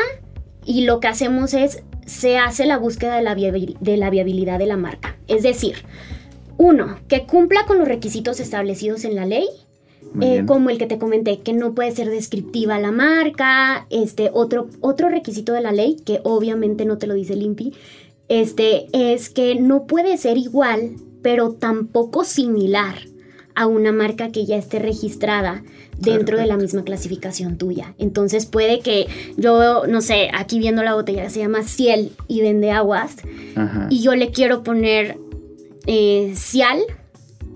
y 0.65 0.85
lo 0.85 0.99
que 0.99 1.07
hacemos 1.07 1.53
es 1.53 1.83
se 2.05 2.37
hace 2.37 2.65
la 2.65 2.77
búsqueda 2.77 3.17
de 3.17 3.21
la, 3.21 3.35
viabil- 3.35 3.77
de 3.79 3.97
la 3.97 4.09
viabilidad 4.09 4.59
de 4.59 4.65
la 4.65 4.77
marca. 4.77 5.17
Es 5.27 5.43
decir, 5.43 5.75
uno, 6.57 6.97
que 7.07 7.25
cumpla 7.25 7.65
con 7.65 7.77
los 7.79 7.87
requisitos 7.87 8.39
establecidos 8.39 9.03
en 9.03 9.15
la 9.15 9.25
ley, 9.25 9.47
eh, 10.21 10.43
como 10.47 10.69
el 10.69 10.77
que 10.77 10.87
te 10.87 10.97
comenté, 10.97 11.39
que 11.39 11.51
no 11.53 11.75
puede 11.75 11.91
ser 11.91 12.09
descriptiva 12.09 12.79
la 12.79 12.91
marca, 12.91 13.85
este 13.89 14.31
otro, 14.33 14.69
otro 14.79 15.09
requisito 15.09 15.51
de 15.51 15.61
la 15.61 15.73
ley, 15.73 15.97
que 16.05 16.21
obviamente 16.23 16.85
no 16.85 16.97
te 16.97 17.07
lo 17.07 17.13
dice 17.13 17.33
el 17.33 17.41
INPI, 17.43 17.73
este, 18.29 18.87
es 18.93 19.29
que 19.29 19.55
no 19.55 19.85
puede 19.85 20.17
ser 20.17 20.37
igual, 20.37 20.95
pero 21.21 21.53
tampoco 21.53 22.23
similar 22.23 22.95
a 23.57 23.65
una 23.65 23.91
marca 23.91 24.31
que 24.31 24.45
ya 24.45 24.55
esté 24.55 24.77
registrada 24.79 25.63
dentro 25.97 26.37
de 26.37 26.45
la 26.45 26.57
misma 26.57 26.83
clasificación 26.83 27.57
tuya. 27.57 27.95
Entonces 27.97 28.45
puede 28.45 28.81
que 28.81 29.07
yo, 29.35 29.87
no 29.87 30.01
sé, 30.01 30.29
aquí 30.31 30.59
viendo 30.59 30.83
la 30.83 30.93
botella 30.93 31.29
se 31.31 31.39
llama 31.39 31.63
Ciel 31.63 32.11
y 32.27 32.41
vende 32.41 32.69
aguas, 32.71 33.15
Ajá. 33.55 33.87
y 33.89 34.01
yo 34.03 34.15
le 34.15 34.29
quiero 34.29 34.61
poner 34.61 35.17
eh, 35.87 36.33
Cial, 36.35 36.79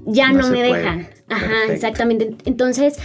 ya 0.08 0.32
No 0.34 0.50
me 0.50 0.64
dejan. 0.64 1.08
Ajá, 1.30 1.48
Perfecto. 1.48 1.74
exactamente. 1.74 2.36
Entonces, 2.46 2.96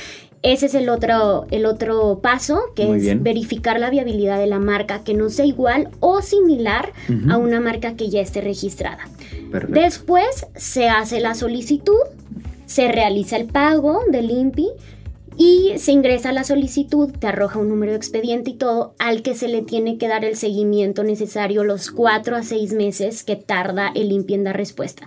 ese 0.42 0.66
es 0.66 0.74
el 0.74 0.88
otro, 0.88 1.46
el 1.50 1.66
otro 1.66 2.20
paso, 2.22 2.60
que 2.74 2.86
Muy 2.86 2.96
es 2.98 3.02
bien. 3.02 3.22
verificar 3.22 3.78
la 3.78 3.90
viabilidad 3.90 4.38
de 4.38 4.46
la 4.46 4.58
marca, 4.58 5.04
que 5.04 5.12
no 5.12 5.28
sea 5.28 5.44
igual 5.44 5.90
o 6.00 6.22
similar 6.22 6.92
a 7.28 7.36
una 7.36 7.60
marca 7.60 7.94
que 7.94 8.08
ya 8.08 8.20
esté 8.20 8.40
registrada. 8.40 9.06
Perfecto. 9.52 9.80
Después 9.80 10.46
se 10.54 10.88
hace 10.88 11.20
la 11.20 11.34
solicitud 11.34 11.98
se 12.66 12.92
realiza 12.92 13.36
el 13.36 13.46
pago 13.46 14.00
del 14.10 14.30
INPI 14.30 14.68
y 15.38 15.72
se 15.76 15.92
ingresa 15.92 16.32
la 16.32 16.44
solicitud, 16.44 17.10
te 17.10 17.26
arroja 17.26 17.58
un 17.58 17.68
número 17.68 17.92
de 17.92 17.98
expediente 17.98 18.50
y 18.50 18.54
todo, 18.54 18.94
al 18.98 19.22
que 19.22 19.34
se 19.34 19.48
le 19.48 19.62
tiene 19.62 19.98
que 19.98 20.08
dar 20.08 20.24
el 20.24 20.36
seguimiento 20.36 21.04
necesario 21.04 21.64
los 21.64 21.90
cuatro 21.90 22.36
a 22.36 22.42
seis 22.42 22.72
meses 22.72 23.22
que 23.22 23.36
tarda 23.36 23.92
el 23.94 24.12
INPI 24.12 24.34
en 24.34 24.44
dar 24.44 24.56
respuesta. 24.56 25.06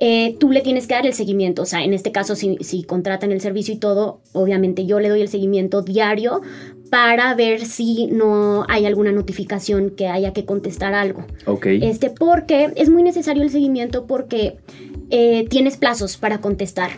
Eh, 0.00 0.36
tú 0.38 0.52
le 0.52 0.60
tienes 0.60 0.86
que 0.86 0.94
dar 0.94 1.06
el 1.06 1.12
seguimiento, 1.12 1.62
o 1.62 1.66
sea, 1.66 1.82
en 1.82 1.92
este 1.92 2.12
caso 2.12 2.36
si, 2.36 2.56
si 2.60 2.84
contratan 2.84 3.32
el 3.32 3.40
servicio 3.40 3.74
y 3.74 3.78
todo, 3.78 4.20
obviamente 4.32 4.86
yo 4.86 5.00
le 5.00 5.08
doy 5.08 5.22
el 5.22 5.28
seguimiento 5.28 5.82
diario 5.82 6.40
para 6.88 7.34
ver 7.34 7.66
si 7.66 8.06
no 8.06 8.64
hay 8.68 8.86
alguna 8.86 9.12
notificación 9.12 9.90
que 9.90 10.06
haya 10.06 10.32
que 10.32 10.44
contestar 10.44 10.94
algo. 10.94 11.24
Ok. 11.46 11.66
Este, 11.66 12.10
porque 12.10 12.72
es 12.76 12.88
muy 12.88 13.02
necesario 13.02 13.42
el 13.42 13.50
seguimiento 13.50 14.06
porque 14.06 14.56
eh, 15.10 15.46
tienes 15.48 15.76
plazos 15.76 16.16
para 16.16 16.38
contestar. 16.40 16.90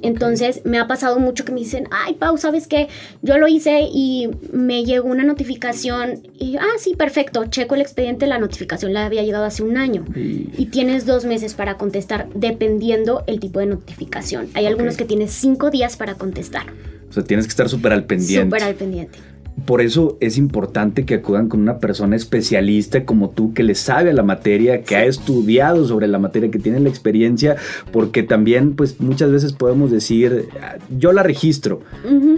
Entonces 0.00 0.60
me 0.64 0.78
ha 0.78 0.86
pasado 0.86 1.18
mucho 1.18 1.44
que 1.44 1.50
me 1.50 1.58
dicen, 1.58 1.88
ay 1.90 2.14
Pau, 2.14 2.38
¿sabes 2.38 2.68
qué? 2.68 2.86
Yo 3.22 3.36
lo 3.36 3.48
hice 3.48 3.80
y 3.92 4.28
me 4.52 4.84
llegó 4.84 5.08
una 5.08 5.24
notificación 5.24 6.22
y, 6.38 6.56
ah, 6.56 6.66
sí, 6.78 6.94
perfecto, 6.94 7.46
checo 7.46 7.74
el 7.74 7.80
expediente, 7.80 8.28
la 8.28 8.38
notificación 8.38 8.92
la 8.92 9.06
había 9.06 9.24
llegado 9.24 9.44
hace 9.44 9.64
un 9.64 9.76
año 9.76 10.04
Y- 10.14 10.50
y 10.56 10.66
tienes 10.66 11.04
dos 11.04 11.24
meses 11.24 11.54
para 11.54 11.76
contestar 11.78 12.28
dependiendo 12.34 13.24
el 13.26 13.40
tipo 13.40 13.58
de 13.58 13.66
notificación. 13.66 14.48
Hay 14.54 14.66
algunos 14.66 14.96
que 14.96 15.04
tienes 15.04 15.32
cinco 15.32 15.68
días 15.70 15.96
para 15.96 16.14
contestar. 16.14 16.66
O 17.10 17.12
sea, 17.12 17.24
tienes 17.24 17.46
que 17.46 17.50
estar 17.50 17.68
súper 17.68 17.92
al 17.92 18.04
pendiente. 18.04 18.44
Súper 18.44 18.62
al 18.62 18.74
pendiente. 18.76 19.18
Por 19.66 19.80
eso 19.80 20.16
es 20.20 20.38
importante 20.38 21.04
que 21.04 21.14
acudan 21.14 21.48
con 21.48 21.60
una 21.60 21.78
persona 21.78 22.16
especialista 22.16 23.04
como 23.04 23.30
tú, 23.30 23.52
que 23.54 23.62
le 23.62 23.74
sabe 23.74 24.10
a 24.10 24.12
la 24.12 24.22
materia, 24.22 24.82
que 24.82 24.88
Sí. 24.88 24.94
ha 24.94 25.04
estudiado 25.04 25.86
sobre 25.86 26.06
la 26.08 26.18
materia, 26.18 26.50
que 26.50 26.58
tiene 26.58 26.80
la 26.80 26.88
experiencia, 26.88 27.56
porque 27.92 28.22
también, 28.22 28.74
pues 28.74 29.00
muchas 29.00 29.30
veces 29.30 29.52
podemos 29.52 29.90
decir, 29.90 30.48
"Ah, 30.62 30.76
yo 30.98 31.12
la 31.12 31.22
registro, 31.22 31.80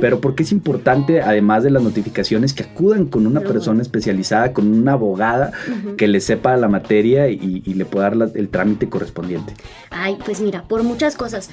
pero 0.01 0.21
porque 0.21 0.43
es 0.45 0.53
importante, 0.53 1.21
además 1.21 1.63
de 1.65 1.71
las 1.71 1.83
notificaciones, 1.83 2.53
que 2.55 2.65
acudan 2.65 3.07
con 3.07 3.27
una 3.27 3.41
persona 3.41 3.83
especializada, 3.83 4.53
con 4.53 4.67
una 4.73 4.93
abogada 4.93 5.53
que 5.97 6.09
le 6.09 6.21
sepa 6.21 6.57
la 6.57 6.69
materia 6.69 7.29
y, 7.29 7.63
y 7.65 7.75
le 7.75 7.85
pueda 7.85 8.05
dar 8.05 8.17
la- 8.17 8.31
el 8.35 8.49
trámite 8.49 8.89
correspondiente. 8.89 9.53
Ay, 9.91 10.17
pues 10.25 10.41
mira, 10.41 10.65
por 10.69 10.83
muchas 10.83 11.17
cosas. 11.17 11.51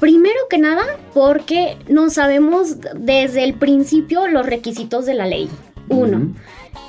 Primero 0.00 0.40
que 0.48 0.56
nada, 0.58 0.82
porque 1.12 1.76
no 1.88 2.08
sabemos 2.08 2.76
desde 2.94 3.44
el 3.44 3.54
principio 3.54 4.26
los 4.28 4.46
requisitos 4.46 5.04
de 5.04 5.14
la 5.14 5.26
ley. 5.26 5.50
Uno. 5.90 6.34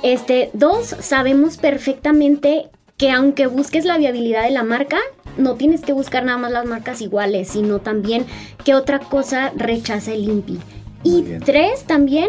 Este, 0.02 0.50
dos, 0.54 0.96
sabemos 1.00 1.58
perfectamente 1.58 2.70
que 2.96 3.10
aunque 3.10 3.46
busques 3.46 3.84
la 3.84 3.98
viabilidad 3.98 4.44
de 4.44 4.50
la 4.50 4.64
marca, 4.64 4.96
no 5.36 5.54
tienes 5.54 5.82
que 5.82 5.92
buscar 5.92 6.24
nada 6.24 6.38
más 6.38 6.52
las 6.52 6.66
marcas 6.66 7.02
iguales, 7.02 7.48
sino 7.48 7.80
también 7.80 8.24
qué 8.64 8.74
otra 8.74 8.98
cosa 8.98 9.52
rechaza 9.56 10.12
el 10.12 10.24
INPI. 10.24 10.58
Y 11.04 11.22
tres, 11.44 11.84
también 11.84 12.28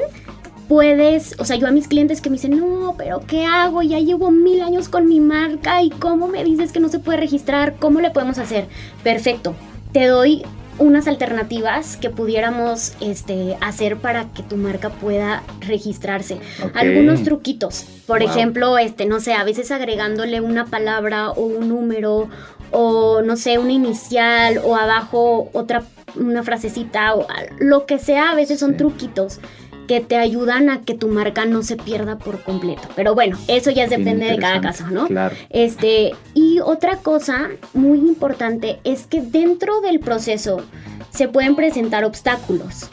puedes, 0.67 1.39
o 1.39 1.45
sea, 1.45 1.55
yo 1.55 1.67
a 1.67 1.71
mis 1.71 1.87
clientes 1.87 2.21
que 2.21 2.29
me 2.29 2.35
dicen, 2.35 2.57
no, 2.57 2.95
pero 2.97 3.21
¿qué 3.27 3.45
hago? 3.45 3.83
Ya 3.83 3.99
llevo 3.99 4.31
mil 4.31 4.61
años 4.61 4.89
con 4.89 5.07
mi 5.07 5.19
marca 5.19 5.81
y 5.81 5.91
¿cómo 5.91 6.27
me 6.27 6.43
dices 6.43 6.71
que 6.71 6.79
no 6.79 6.89
se 6.89 6.99
puede 6.99 7.19
registrar? 7.19 7.75
¿Cómo 7.79 8.01
le 8.01 8.11
podemos 8.11 8.37
hacer? 8.37 8.67
Perfecto, 9.03 9.53
te 9.91 10.07
doy 10.07 10.43
unas 10.79 11.07
alternativas 11.07 11.97
que 11.97 12.09
pudiéramos 12.09 12.93
este, 12.99 13.57
hacer 13.61 13.97
para 13.97 14.25
que 14.33 14.43
tu 14.43 14.57
marca 14.57 14.89
pueda 14.89 15.43
registrarse. 15.61 16.39
Algunos 16.73 17.23
truquitos, 17.23 17.85
por 18.07 18.21
Wow. 18.21 18.29
ejemplo, 18.29 18.77
este, 18.77 19.05
no 19.05 19.19
sé, 19.19 19.33
a 19.33 19.43
veces 19.43 19.71
agregándole 19.71 20.41
una 20.41 20.65
palabra 20.65 21.29
o 21.31 21.41
un 21.41 21.69
número 21.69 22.29
o 22.71 23.21
no 23.21 23.35
sé, 23.37 23.59
una 23.59 23.71
inicial 23.71 24.59
o 24.63 24.75
abajo 24.75 25.49
otra 25.53 25.83
una 26.15 26.43
frasecita 26.43 27.15
o 27.15 27.25
lo 27.59 27.85
que 27.87 27.97
sea, 27.97 28.31
a 28.31 28.35
veces 28.35 28.59
son 28.59 28.71
Sí. 28.71 28.77
truquitos 28.77 29.39
que 29.87 30.01
te 30.01 30.17
ayudan 30.17 30.69
a 30.69 30.81
que 30.81 30.93
tu 30.93 31.07
marca 31.07 31.45
no 31.45 31.63
se 31.63 31.75
pierda 31.75 32.17
por 32.17 32.41
completo. 32.41 32.83
Pero 32.95 33.15
bueno, 33.15 33.37
eso 33.47 33.71
ya 33.71 33.87
depende 33.87 34.25
de 34.25 34.37
cada 34.37 34.61
caso, 34.61 34.87
¿no? 34.89 35.07
Claro. 35.07 35.35
Este, 35.49 36.13
y 36.33 36.59
otra 36.59 36.97
cosa 36.97 37.49
muy 37.73 37.99
importante 37.99 38.79
es 38.83 39.07
que 39.07 39.21
dentro 39.21 39.81
del 39.81 39.99
proceso 39.99 40.61
se 41.09 41.27
pueden 41.27 41.55
presentar 41.55 42.05
obstáculos. 42.05 42.89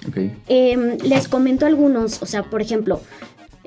Em, 0.47 0.99
les 0.99 1.27
comento 1.27 1.65
algunos, 1.67 2.23
o 2.23 2.27
sea, 2.27 2.43
por 2.43 2.61
ejemplo, 2.61 3.01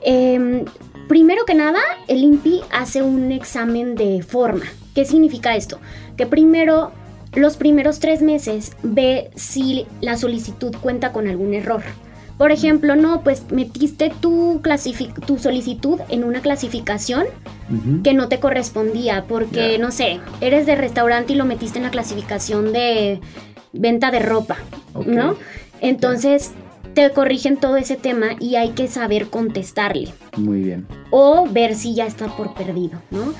em, 0.04 0.66
primero 1.08 1.46
que 1.46 1.56
nada, 1.56 1.80
el 2.08 2.24
INPI 2.24 2.62
hace 2.72 3.02
un 3.02 3.32
examen 3.32 3.96
de 3.96 4.22
forma. 4.22 4.66
¿Qué 4.94 5.06
significa 5.06 5.56
esto? 5.56 5.80
Que 6.18 6.28
primero, 6.28 6.92
los 7.34 7.58
primeros 7.58 8.00
tres 8.00 8.22
meses, 8.22 8.74
ve 8.84 9.32
si 9.36 9.88
la 10.02 10.18
solicitud 10.18 10.76
cuenta 10.82 11.12
con 11.12 11.28
algún 11.28 11.56
error. 11.56 11.82
Por 12.44 12.52
ejemplo, 12.52 12.98
no, 12.98 13.22
pues 13.22 13.54
metiste 13.54 14.12
tu, 14.20 14.62
tu 15.26 15.38
solicitud 15.38 16.02
en 16.10 16.26
una 16.26 16.42
clasificación 16.42 17.24
que 18.04 18.14
no 18.14 18.28
te 18.28 18.42
correspondía, 18.42 19.24
porque, 19.30 19.78
no 19.80 19.92
sé, 19.92 20.20
eres 20.42 20.66
de 20.66 20.76
restaurante 20.76 21.32
y 21.32 21.36
lo 21.38 21.46
metiste 21.46 21.80
en 21.80 21.86
la 21.86 21.90
clasificación 21.90 22.74
de 22.74 23.22
venta 23.72 24.12
de 24.12 24.20
ropa. 24.20 24.58
¿no? 25.06 25.38
Entonces, 25.80 26.52
te 26.94 27.10
corrigen 27.12 27.56
todo 27.56 27.78
ese 27.78 27.96
tema 27.96 28.32
y 28.42 28.58
hay 28.58 28.72
que 28.72 28.90
saber 28.90 29.28
contestarle 29.28 30.10
Muy 30.36 30.64
bien. 30.64 30.86
o 31.12 31.48
ver 31.50 31.76
si 31.76 31.96
ya 31.96 32.06
está 32.06 32.28
por 32.28 32.54
perdido, 32.56 33.02
¿no? 33.10 33.34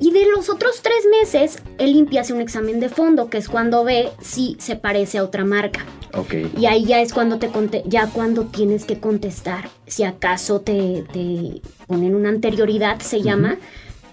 Y 0.00 0.12
de 0.12 0.26
los 0.34 0.48
otros 0.48 0.80
tres 0.82 1.04
meses, 1.20 1.62
el 1.78 1.90
INPI 1.96 2.18
hace 2.18 2.32
un 2.32 2.40
examen 2.40 2.78
de 2.80 2.88
fondo, 2.88 3.28
que 3.30 3.38
es 3.38 3.48
cuando 3.48 3.82
ve 3.84 4.10
si 4.20 4.56
se 4.60 4.76
parece 4.76 5.18
a 5.18 5.24
otra 5.24 5.44
marca. 5.44 5.84
Ok. 6.14 6.34
Y 6.58 6.66
ahí 6.66 6.84
ya 6.84 7.00
es 7.00 7.12
cuando 7.12 7.38
te 7.38 7.48
conte- 7.48 7.82
ya 7.86 8.06
cuando 8.06 8.44
tienes 8.44 8.84
que 8.84 8.98
contestar. 9.00 9.68
Si 9.86 10.04
acaso 10.04 10.60
te, 10.60 11.04
te 11.12 11.60
ponen 11.86 12.14
una 12.14 12.28
anterioridad, 12.28 13.00
se 13.00 13.22
llama, 13.22 13.56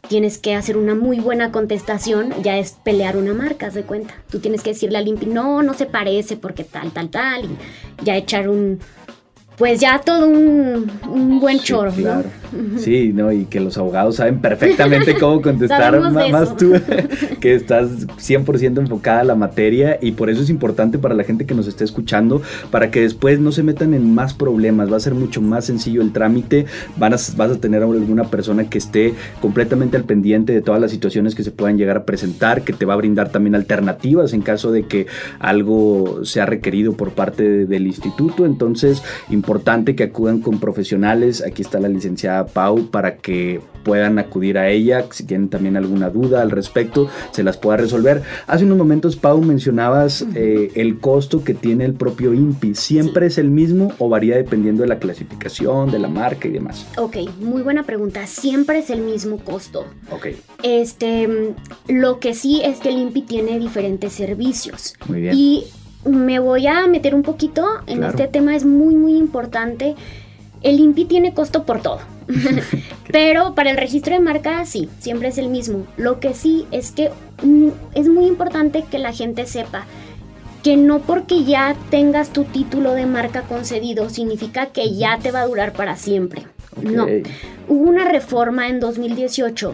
tienes 0.09 0.37
que 0.39 0.55
hacer 0.55 0.75
una 0.77 0.95
muy 0.95 1.19
buena 1.19 1.51
contestación, 1.51 2.33
ya 2.43 2.57
es 2.57 2.71
pelear 2.83 3.15
una 3.15 3.33
marca, 3.33 3.67
haz 3.67 3.75
de 3.75 3.83
cuenta. 3.83 4.13
Tú 4.29 4.39
tienes 4.39 4.61
que 4.61 4.71
decirle 4.71 4.97
al 4.97 5.07
INPI, 5.07 5.27
no, 5.27 5.61
no 5.63 5.73
se 5.75 5.85
parece 5.85 6.35
porque 6.35 6.63
tal, 6.63 6.91
tal, 6.91 7.09
tal, 7.09 7.45
y 7.45 8.03
ya 8.03 8.15
echar 8.17 8.49
un, 8.49 8.79
pues 9.57 9.79
ya 9.79 10.01
todo 10.01 10.27
un, 10.27 10.91
un 11.09 11.39
buen 11.39 11.59
Sí, 11.59 11.65
choro, 11.67 11.91
claro. 11.91 12.23
¿no? 12.23 12.44
Sí, 12.77 13.11
no, 13.13 13.31
y 13.31 13.45
que 13.45 13.59
los 13.59 13.77
abogados 13.77 14.15
saben 14.17 14.39
perfectamente 14.39 15.15
cómo 15.19 15.41
contestar, 15.41 15.93
más 16.31 16.55
tú, 16.57 16.73
que 17.39 17.55
estás 17.55 18.07
100% 18.07 18.79
enfocada 18.79 19.21
a 19.21 19.23
la 19.23 19.35
materia 19.35 19.97
y 20.01 20.11
por 20.13 20.29
eso 20.29 20.41
es 20.41 20.49
importante 20.49 20.97
para 20.97 21.15
la 21.15 21.23
gente 21.23 21.45
que 21.45 21.53
nos 21.55 21.67
esté 21.67 21.83
escuchando, 21.83 22.41
para 22.71 22.91
que 22.91 23.01
después 23.01 23.39
no 23.39 23.51
se 23.51 23.63
metan 23.63 23.93
en 23.93 24.13
más 24.13 24.33
problemas, 24.33 24.91
va 24.91 24.97
a 24.97 24.99
ser 24.99 25.13
mucho 25.15 25.41
más 25.41 25.65
sencillo 25.65 26.01
el 26.01 26.11
trámite, 26.11 26.65
van 26.97 27.13
a, 27.13 27.17
vas 27.37 27.51
a 27.51 27.55
tener 27.59 27.81
a 27.81 27.85
alguna 27.85 28.25
persona 28.25 28.69
que 28.69 28.77
esté 28.77 29.13
completamente 29.41 29.97
al 29.97 30.03
pendiente 30.03 30.53
de 30.53 30.61
todas 30.61 30.81
las 30.81 30.91
situaciones 30.91 31.35
que 31.35 31.43
se 31.43 31.51
puedan 31.51 31.77
llegar 31.77 31.97
a 31.97 32.03
presentar, 32.05 32.63
que 32.63 32.73
te 32.73 32.85
va 32.85 32.93
a 32.93 32.97
brindar 32.97 33.29
también 33.29 33.55
alternativas 33.55 34.33
en 34.33 34.41
caso 34.41 34.71
de 34.71 34.83
que 34.83 35.07
algo 35.39 36.25
sea 36.25 36.45
requerido 36.45 36.93
por 36.93 37.11
parte 37.11 37.43
de- 37.43 37.65
del 37.65 37.87
instituto, 37.87 38.45
entonces 38.45 39.01
importante 39.29 39.95
que 39.95 40.03
acudan 40.03 40.39
con 40.39 40.59
profesionales. 40.59 41.43
Aquí 41.45 41.61
está 41.61 41.79
la 41.79 41.87
licenciada 41.89 42.34
Pau 42.43 42.87
para 42.87 43.17
que 43.17 43.61
puedan 43.83 44.17
acudir 44.17 44.57
a 44.57 44.67
ella. 44.69 45.05
Si 45.11 45.23
tienen 45.25 45.47
también 45.47 45.77
alguna 45.77 46.09
duda 46.09 46.41
al 46.41 46.49
respecto, 46.49 47.07
se 47.29 47.43
las 47.43 47.55
pueda 47.57 47.77
resolver. 47.77 48.23
Hace 48.47 48.65
unos 48.65 48.79
momentos, 48.79 49.15
Pau, 49.15 49.39
mencionabas 49.43 50.25
eh, 50.33 50.71
el 50.73 50.99
costo 50.99 51.43
que 51.43 51.53
tiene 51.53 51.85
el 51.85 51.93
propio 51.93 52.33
INPI. 52.33 52.73
¿Siempre 52.73 53.27
es 53.27 53.37
el 53.37 53.51
mismo 53.51 53.93
o 53.99 54.09
varía 54.09 54.37
dependiendo 54.37 54.81
de 54.81 54.87
la 54.89 54.97
clasificación, 54.97 55.91
de 55.91 55.99
la 55.99 56.07
marca 56.07 56.47
y 56.47 56.51
demás? 56.51 56.87
Ok, 56.97 57.17
muy 57.39 57.61
buena 57.61 57.83
pregunta. 57.83 58.25
Siempre 58.25 58.79
es 58.79 58.89
el 58.89 59.01
mismo 59.01 59.37
costo. 59.37 59.85
Ok, 60.11 60.29
Este, 60.63 61.53
lo 61.87 62.19
que 62.19 62.33
sí 62.33 62.61
es 62.63 62.79
que 62.79 62.89
el 62.89 62.97
INPI 62.97 63.21
tiene 63.21 63.59
diferentes 63.59 64.13
servicios. 64.13 64.95
muy 65.07 65.21
bien. 65.21 65.35
Y 65.37 65.65
me 66.05 66.39
voy 66.39 66.65
a 66.67 66.87
meter 66.87 67.13
un 67.15 67.21
poquito 67.23 67.65
en 67.87 67.97
Claro. 67.97 68.11
este 68.11 68.27
tema, 68.27 68.55
es 68.55 68.65
muy, 68.65 68.95
muy 68.95 69.15
importante. 69.15 69.95
El 70.61 70.79
INPI 70.79 71.05
tiene 71.05 71.33
costo 71.33 71.63
por 71.63 71.81
todo. 71.81 71.99
Pero 73.11 73.55
para 73.55 73.71
el 73.71 73.77
registro 73.77 74.13
de 74.13 74.19
marca, 74.19 74.65
sí, 74.65 74.89
siempre 74.99 75.29
es 75.29 75.37
el 75.37 75.49
mismo. 75.49 75.85
Lo 75.97 76.19
que 76.19 76.33
sí 76.33 76.65
es 76.71 76.91
que 76.91 77.11
mm, 77.43 77.69
es 77.93 78.07
muy 78.07 78.25
importante 78.25 78.83
que 78.89 78.99
la 78.99 79.13
gente 79.13 79.45
sepa 79.45 79.85
que 80.63 80.77
no 80.77 80.99
porque 80.99 81.43
ya 81.43 81.75
tengas 81.91 82.29
tu 82.29 82.43
título 82.43 82.93
de 82.93 83.05
marca 83.05 83.43
concedido 83.43 84.09
significa 84.09 84.67
que 84.67 84.95
ya 84.95 85.19
te 85.19 85.31
va 85.31 85.41
a 85.41 85.45
durar 85.45 85.73
para 85.73 85.95
siempre. 85.95 86.47
No. 86.81 87.05
Hubo 87.67 87.87
una 87.87 88.05
reforma 88.05 88.67
en 88.67 88.79
2018 88.79 89.73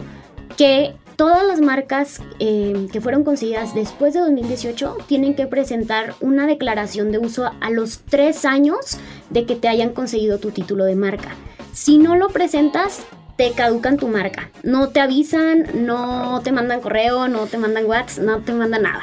que 0.58 0.92
todas 1.16 1.46
las 1.46 1.60
marcas 1.60 2.20
eh, 2.38 2.88
que 2.92 3.00
fueron 3.00 3.24
concedidas 3.24 3.74
después 3.74 4.14
de 4.14 4.20
2018 4.20 4.98
tienen 5.06 5.34
que 5.34 5.46
presentar 5.46 6.14
una 6.20 6.46
declaración 6.46 7.12
de 7.12 7.18
uso 7.18 7.50
a 7.60 7.70
los 7.70 8.00
tres 8.00 8.44
años 8.44 8.98
de 9.30 9.46
que 9.46 9.56
te 9.56 9.68
hayan 9.68 9.90
concedido 9.90 10.38
tu 10.38 10.50
título 10.50 10.84
de 10.84 10.96
marca. 10.96 11.34
Si 11.72 11.98
no 11.98 12.16
lo 12.16 12.28
presentas, 12.28 13.04
te 13.36 13.52
caducan 13.52 13.96
tu 13.96 14.08
marca. 14.08 14.50
No 14.62 14.88
te 14.88 15.00
avisan, 15.00 15.86
no 15.86 16.40
te 16.44 16.52
mandan 16.52 16.80
correo, 16.80 17.28
no 17.28 17.46
te 17.46 17.58
mandan 17.58 17.86
WhatsApp, 17.86 18.24
no 18.24 18.40
te 18.40 18.52
mandan 18.52 18.82
nada. 18.82 19.02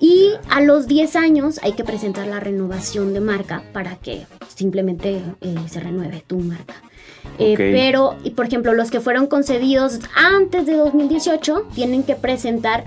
Y 0.00 0.30
a 0.48 0.60
los 0.60 0.86
10 0.86 1.16
años 1.16 1.58
hay 1.62 1.72
que 1.72 1.84
presentar 1.84 2.26
la 2.26 2.40
renovación 2.40 3.12
de 3.12 3.20
marca 3.20 3.62
para 3.72 3.96
que 3.96 4.26
simplemente 4.54 5.22
eh, 5.40 5.56
se 5.68 5.80
renueve 5.80 6.22
tu 6.26 6.38
marca. 6.38 6.74
Eh, 7.38 7.54
pero, 7.56 8.16
y 8.24 8.30
por 8.30 8.46
ejemplo, 8.46 8.72
los 8.74 8.90
que 8.90 9.00
fueron 9.00 9.26
concedidos 9.26 10.00
antes 10.14 10.66
de 10.66 10.74
2018 10.74 11.68
tienen 11.74 12.02
que 12.02 12.14
presentar 12.14 12.84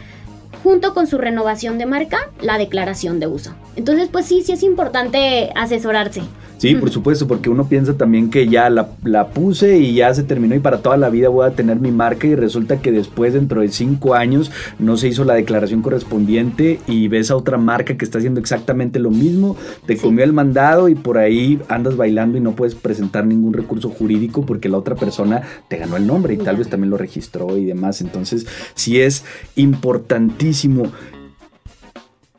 junto 0.63 0.94
con 0.94 1.08
su 1.08 1.18
renovación 1.18 1.77
de 1.77 1.86
marca 1.86 2.30
la 2.41 2.58
declaración 2.58 3.20
de 3.20 3.27
uso. 3.27 3.53
Entonces, 3.75 4.10
pues 4.12 4.25
sí, 4.25 4.41
sí 4.44 4.53
es 4.53 4.63
importante 4.63 5.51
asesorarse. 5.56 6.22
Sí, 6.62 6.75
por 6.75 6.91
supuesto, 6.91 7.27
porque 7.27 7.50
uno 7.50 7.68
piensa 7.68 7.96
también 7.96 8.30
que 8.30 8.48
ya 8.48 8.70
la, 8.70 8.89
la, 9.03 9.30
puse 9.30 9.80
y 9.80 9.96
ya 9.96 10.13
se 10.13 10.22
terminó 10.22 10.53
y 10.53 10.60
para 10.60 10.84
toda 10.84 10.96
la 10.96 11.10
vida 11.10 11.27
voy 11.27 11.48
a 11.48 11.56
tener 11.56 11.80
mi 11.80 11.91
marca 11.91 12.27
y 12.27 12.36
resulta 12.36 12.84
que 12.84 12.91
después, 12.91 13.34
dentro 13.34 13.62
de 13.62 13.70
cinco 13.70 14.13
años, 14.13 14.51
no 14.77 14.96
se 14.96 15.08
hizo 15.08 15.24
la 15.24 15.34
declaración 15.34 15.82
correspondiente 15.82 16.80
y 16.86 17.08
ves 17.08 17.32
a 17.32 17.36
otra 17.36 17.58
marca 17.58 17.98
que 17.98 18.06
está 18.06 18.20
haciendo 18.20 18.39
exactamente 18.39 19.00
lo 19.00 19.10
mismo, 19.10 19.58
te 19.88 19.98
comió 19.98 20.24
el 20.24 20.34
mandado 20.34 20.88
y 20.88 20.94
por 20.94 21.18
ahí 21.18 21.60
andas 21.68 21.98
bailando 21.98 22.38
y 22.38 22.41
no 22.41 22.51
puedes 22.51 22.75
presentar 22.75 23.25
ningún 23.25 23.53
recurso 23.53 23.89
jurídico 23.89 24.46
porque 24.46 24.70
la 24.70 24.77
otra 24.77 24.94
persona 24.94 25.41
te 25.68 25.77
ganó 25.77 25.98
el 25.98 26.06
nombre 26.06 26.36
y 26.36 26.38
tal 26.38 26.58
vez 26.58 26.70
también 26.70 26.91
lo 26.91 26.98
registró 26.98 27.58
y 27.58 27.65
demás. 27.65 28.01
Entonces, 28.01 28.46
sí 28.75 29.01
es 29.01 29.25
importantísimo 29.56 30.91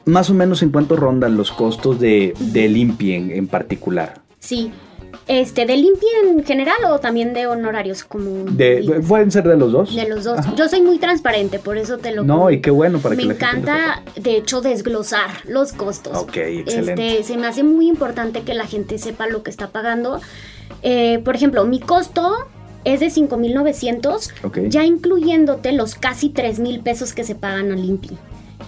más 0.05 0.31
o 0.31 0.35
menos 0.35 0.63
en 0.63 0.71
cuánto 0.71 0.97
rondan 0.97 1.37
los 1.37 1.53
costos 1.53 2.01
de, 2.01 2.35
de 2.39 2.69
limpia 2.69 3.17
en, 3.17 3.47
particular. 3.47 4.21
Sí. 4.39 4.73
Este, 5.29 5.67
¿De 5.67 5.77
limpia 5.77 6.09
en 6.25 6.43
general 6.45 6.77
o 6.91 6.99
también 6.99 7.33
de 7.33 7.47
honorarios? 7.47 8.03
como 8.03 8.47
Pueden 9.07 9.31
ser 9.31 9.45
de 9.45 9.57
los 9.57 9.71
dos. 9.71 9.95
De 9.95 10.09
los 10.09 10.25
dos. 10.25 10.41
Yo 10.57 10.69
soy 10.69 10.81
muy 10.81 10.99
transparente, 10.99 11.59
por 11.59 11.77
eso 11.77 11.99
te 11.99 12.13
lo 12.13 12.25
No, 12.25 12.51
y 12.51 12.61
qué 12.61 12.71
bueno 12.71 12.99
para 12.99 13.15
me 13.15 13.23
que 13.23 13.29
Me 13.29 13.35
encanta, 13.35 14.03
de 14.17 14.37
hecho, 14.37 14.61
desglosar 14.61 15.31
los 15.47 15.73
costos. 15.73 16.17
Ok, 16.17 16.37
excelente. 16.37 17.21
Este, 17.21 17.25
se 17.25 17.37
me 17.37 17.47
hace 17.47 17.63
muy 17.63 17.89
importante 17.89 18.43
que 18.43 18.55
la 18.55 18.67
gente 18.67 18.99
sepa 18.99 19.27
lo 19.29 19.43
que 19.43 19.51
está 19.51 19.69
pagando. 19.69 20.21
Eh, 20.83 21.21
por 21.25 21.37
ejemplo, 21.37 21.65
mi 21.65 21.79
costo 21.79 22.49
es 22.85 23.01
de 23.01 23.07
5.900, 23.07 24.69
ya 24.69 24.85
incluyéndote 24.85 25.73
los 25.73 25.95
casi 25.95 26.31
3.000 26.31 26.83
pesos 26.83 27.13
que 27.13 27.23
se 27.23 27.35
pagan 27.35 27.71
a 27.71 27.77
Limpi. 27.77 28.19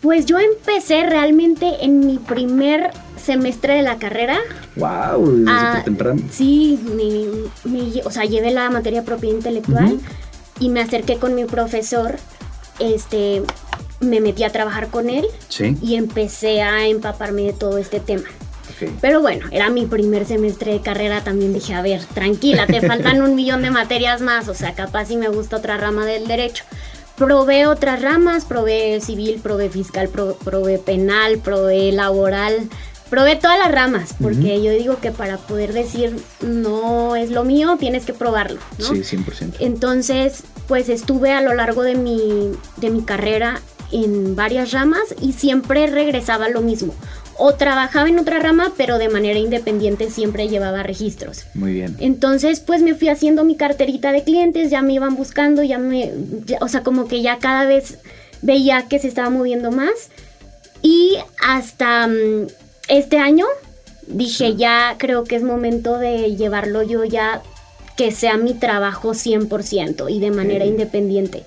Pues 0.00 0.26
yo 0.26 0.38
empecé 0.40 1.06
realmente 1.06 1.84
en 1.84 2.00
mi 2.00 2.18
primer 2.18 2.90
semestre 3.16 3.74
de 3.74 3.82
la 3.82 3.98
carrera. 3.98 4.38
¡Wow! 4.74 5.30
Desde 5.30 5.50
ah, 5.50 5.82
temprano. 5.84 6.22
Sí, 6.30 6.80
o 8.04 8.10
sea, 8.10 8.24
llevé 8.24 8.50
la 8.50 8.68
materia 8.70 9.04
propiedad 9.04 9.36
intelectual 9.36 10.00
y 10.58 10.70
me 10.70 10.80
acerqué 10.80 11.18
con 11.18 11.36
mi 11.36 11.44
profesor. 11.44 12.16
Este, 12.80 13.42
me 14.00 14.20
metí 14.20 14.44
a 14.44 14.50
trabajar 14.50 14.88
con 14.88 15.10
él 15.10 15.26
y 15.82 15.96
empecé 15.96 16.62
a 16.62 16.86
empaparme 16.86 17.42
de 17.42 17.52
todo 17.52 17.78
este 17.78 18.00
tema. 18.00 18.28
Pero 19.00 19.20
bueno, 19.20 19.46
era 19.50 19.70
mi 19.70 19.86
primer 19.86 20.24
semestre 20.24 20.72
de 20.72 20.80
carrera, 20.80 21.24
también 21.24 21.52
dije, 21.52 21.74
a 21.74 21.82
ver, 21.82 22.04
tranquila, 22.14 22.66
te 22.66 22.80
faltan 22.86 23.22
un 23.22 23.34
millón 23.34 23.62
de 23.62 23.70
materias 23.70 24.20
más, 24.20 24.48
o 24.48 24.54
sea, 24.54 24.74
capaz 24.74 25.06
si 25.06 25.16
me 25.16 25.28
gusta 25.28 25.56
otra 25.56 25.76
rama 25.76 26.06
del 26.06 26.26
derecho. 26.28 26.64
Probé 27.16 27.66
otras 27.66 28.00
ramas, 28.00 28.44
probé 28.44 29.00
civil, 29.00 29.40
probé 29.42 29.68
fiscal, 29.70 30.08
probé 30.08 30.78
penal, 30.78 31.38
probé 31.38 31.90
laboral, 31.90 32.68
probé 33.10 33.34
todas 33.34 33.58
las 33.58 33.72
ramas, 33.72 34.14
porque 34.20 34.62
yo 34.62 34.70
digo 34.70 34.98
que 35.00 35.10
para 35.10 35.36
poder 35.36 35.72
decir 35.72 36.14
no 36.42 37.16
es 37.16 37.32
lo 37.32 37.42
mío, 37.42 37.76
tienes 37.76 38.04
que 38.04 38.12
probarlo, 38.12 38.60
¿no? 38.78 38.84
Sí, 38.84 39.16
100%. 39.16 39.54
Entonces, 39.58 40.44
pues 40.68 40.88
estuve 40.88 41.32
a 41.32 41.40
lo 41.40 41.54
largo 41.54 41.82
de 41.82 41.96
mi, 41.96 42.52
de 42.76 42.90
mi 42.90 43.02
carrera 43.02 43.60
en 43.92 44.36
varias 44.36 44.72
ramas 44.72 45.14
y 45.20 45.32
siempre 45.32 45.86
regresaba 45.86 46.48
lo 46.48 46.60
mismo. 46.60 46.94
O 47.36 47.54
trabajaba 47.54 48.08
en 48.08 48.18
otra 48.18 48.40
rama, 48.40 48.72
pero 48.76 48.98
de 48.98 49.08
manera 49.08 49.38
independiente 49.38 50.10
siempre 50.10 50.48
llevaba 50.48 50.82
registros. 50.82 51.44
Muy 51.54 51.72
bien. 51.72 51.96
Entonces, 52.00 52.60
pues 52.60 52.82
me 52.82 52.94
fui 52.94 53.08
haciendo 53.08 53.44
mi 53.44 53.56
carterita 53.56 54.10
de 54.10 54.24
clientes, 54.24 54.70
ya 54.70 54.82
me 54.82 54.94
iban 54.94 55.14
buscando, 55.14 55.62
ya 55.62 55.78
me, 55.78 56.12
o 56.60 56.68
sea, 56.68 56.82
como 56.82 57.06
que 57.06 57.22
ya 57.22 57.38
cada 57.38 57.64
vez 57.64 57.98
veía 58.42 58.88
que 58.88 58.98
se 58.98 59.06
estaba 59.06 59.30
moviendo 59.30 59.70
más. 59.70 60.10
Y 60.82 61.16
hasta 61.40 62.08
mm, 62.08 62.48
este 62.88 63.18
año 63.18 63.46
dije, 64.08 64.56
ya 64.56 64.96
creo 64.98 65.24
que 65.24 65.36
es 65.36 65.42
momento 65.42 65.98
de 65.98 66.34
llevarlo 66.36 66.82
yo 66.82 67.04
ya 67.04 67.42
que 67.96 68.12
sea 68.12 68.36
mi 68.36 68.54
trabajo 68.54 69.10
100% 69.10 70.10
y 70.10 70.20
de 70.20 70.30
manera 70.30 70.64
independiente. 70.64 71.42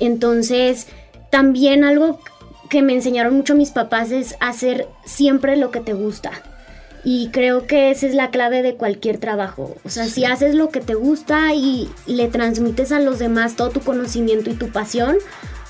Entonces, 0.00 0.88
también 1.32 1.82
algo 1.82 2.20
que 2.68 2.82
me 2.82 2.92
enseñaron 2.92 3.34
mucho 3.34 3.54
mis 3.54 3.70
papás 3.70 4.12
es 4.12 4.36
hacer 4.38 4.86
siempre 5.06 5.56
lo 5.56 5.70
que 5.70 5.80
te 5.80 5.94
gusta. 5.94 6.30
Y 7.04 7.30
creo 7.32 7.66
que 7.66 7.90
esa 7.90 8.06
es 8.06 8.14
la 8.14 8.30
clave 8.30 8.60
de 8.60 8.74
cualquier 8.74 9.16
trabajo. 9.16 9.74
O 9.82 9.88
sea, 9.88 10.04
si 10.04 10.26
haces 10.26 10.54
lo 10.54 10.68
que 10.68 10.82
te 10.82 10.94
gusta 10.94 11.54
y 11.54 11.88
le 12.06 12.28
transmites 12.28 12.92
a 12.92 13.00
los 13.00 13.18
demás 13.18 13.56
todo 13.56 13.70
tu 13.70 13.80
conocimiento 13.80 14.50
y 14.50 14.54
tu 14.54 14.68
pasión 14.68 15.16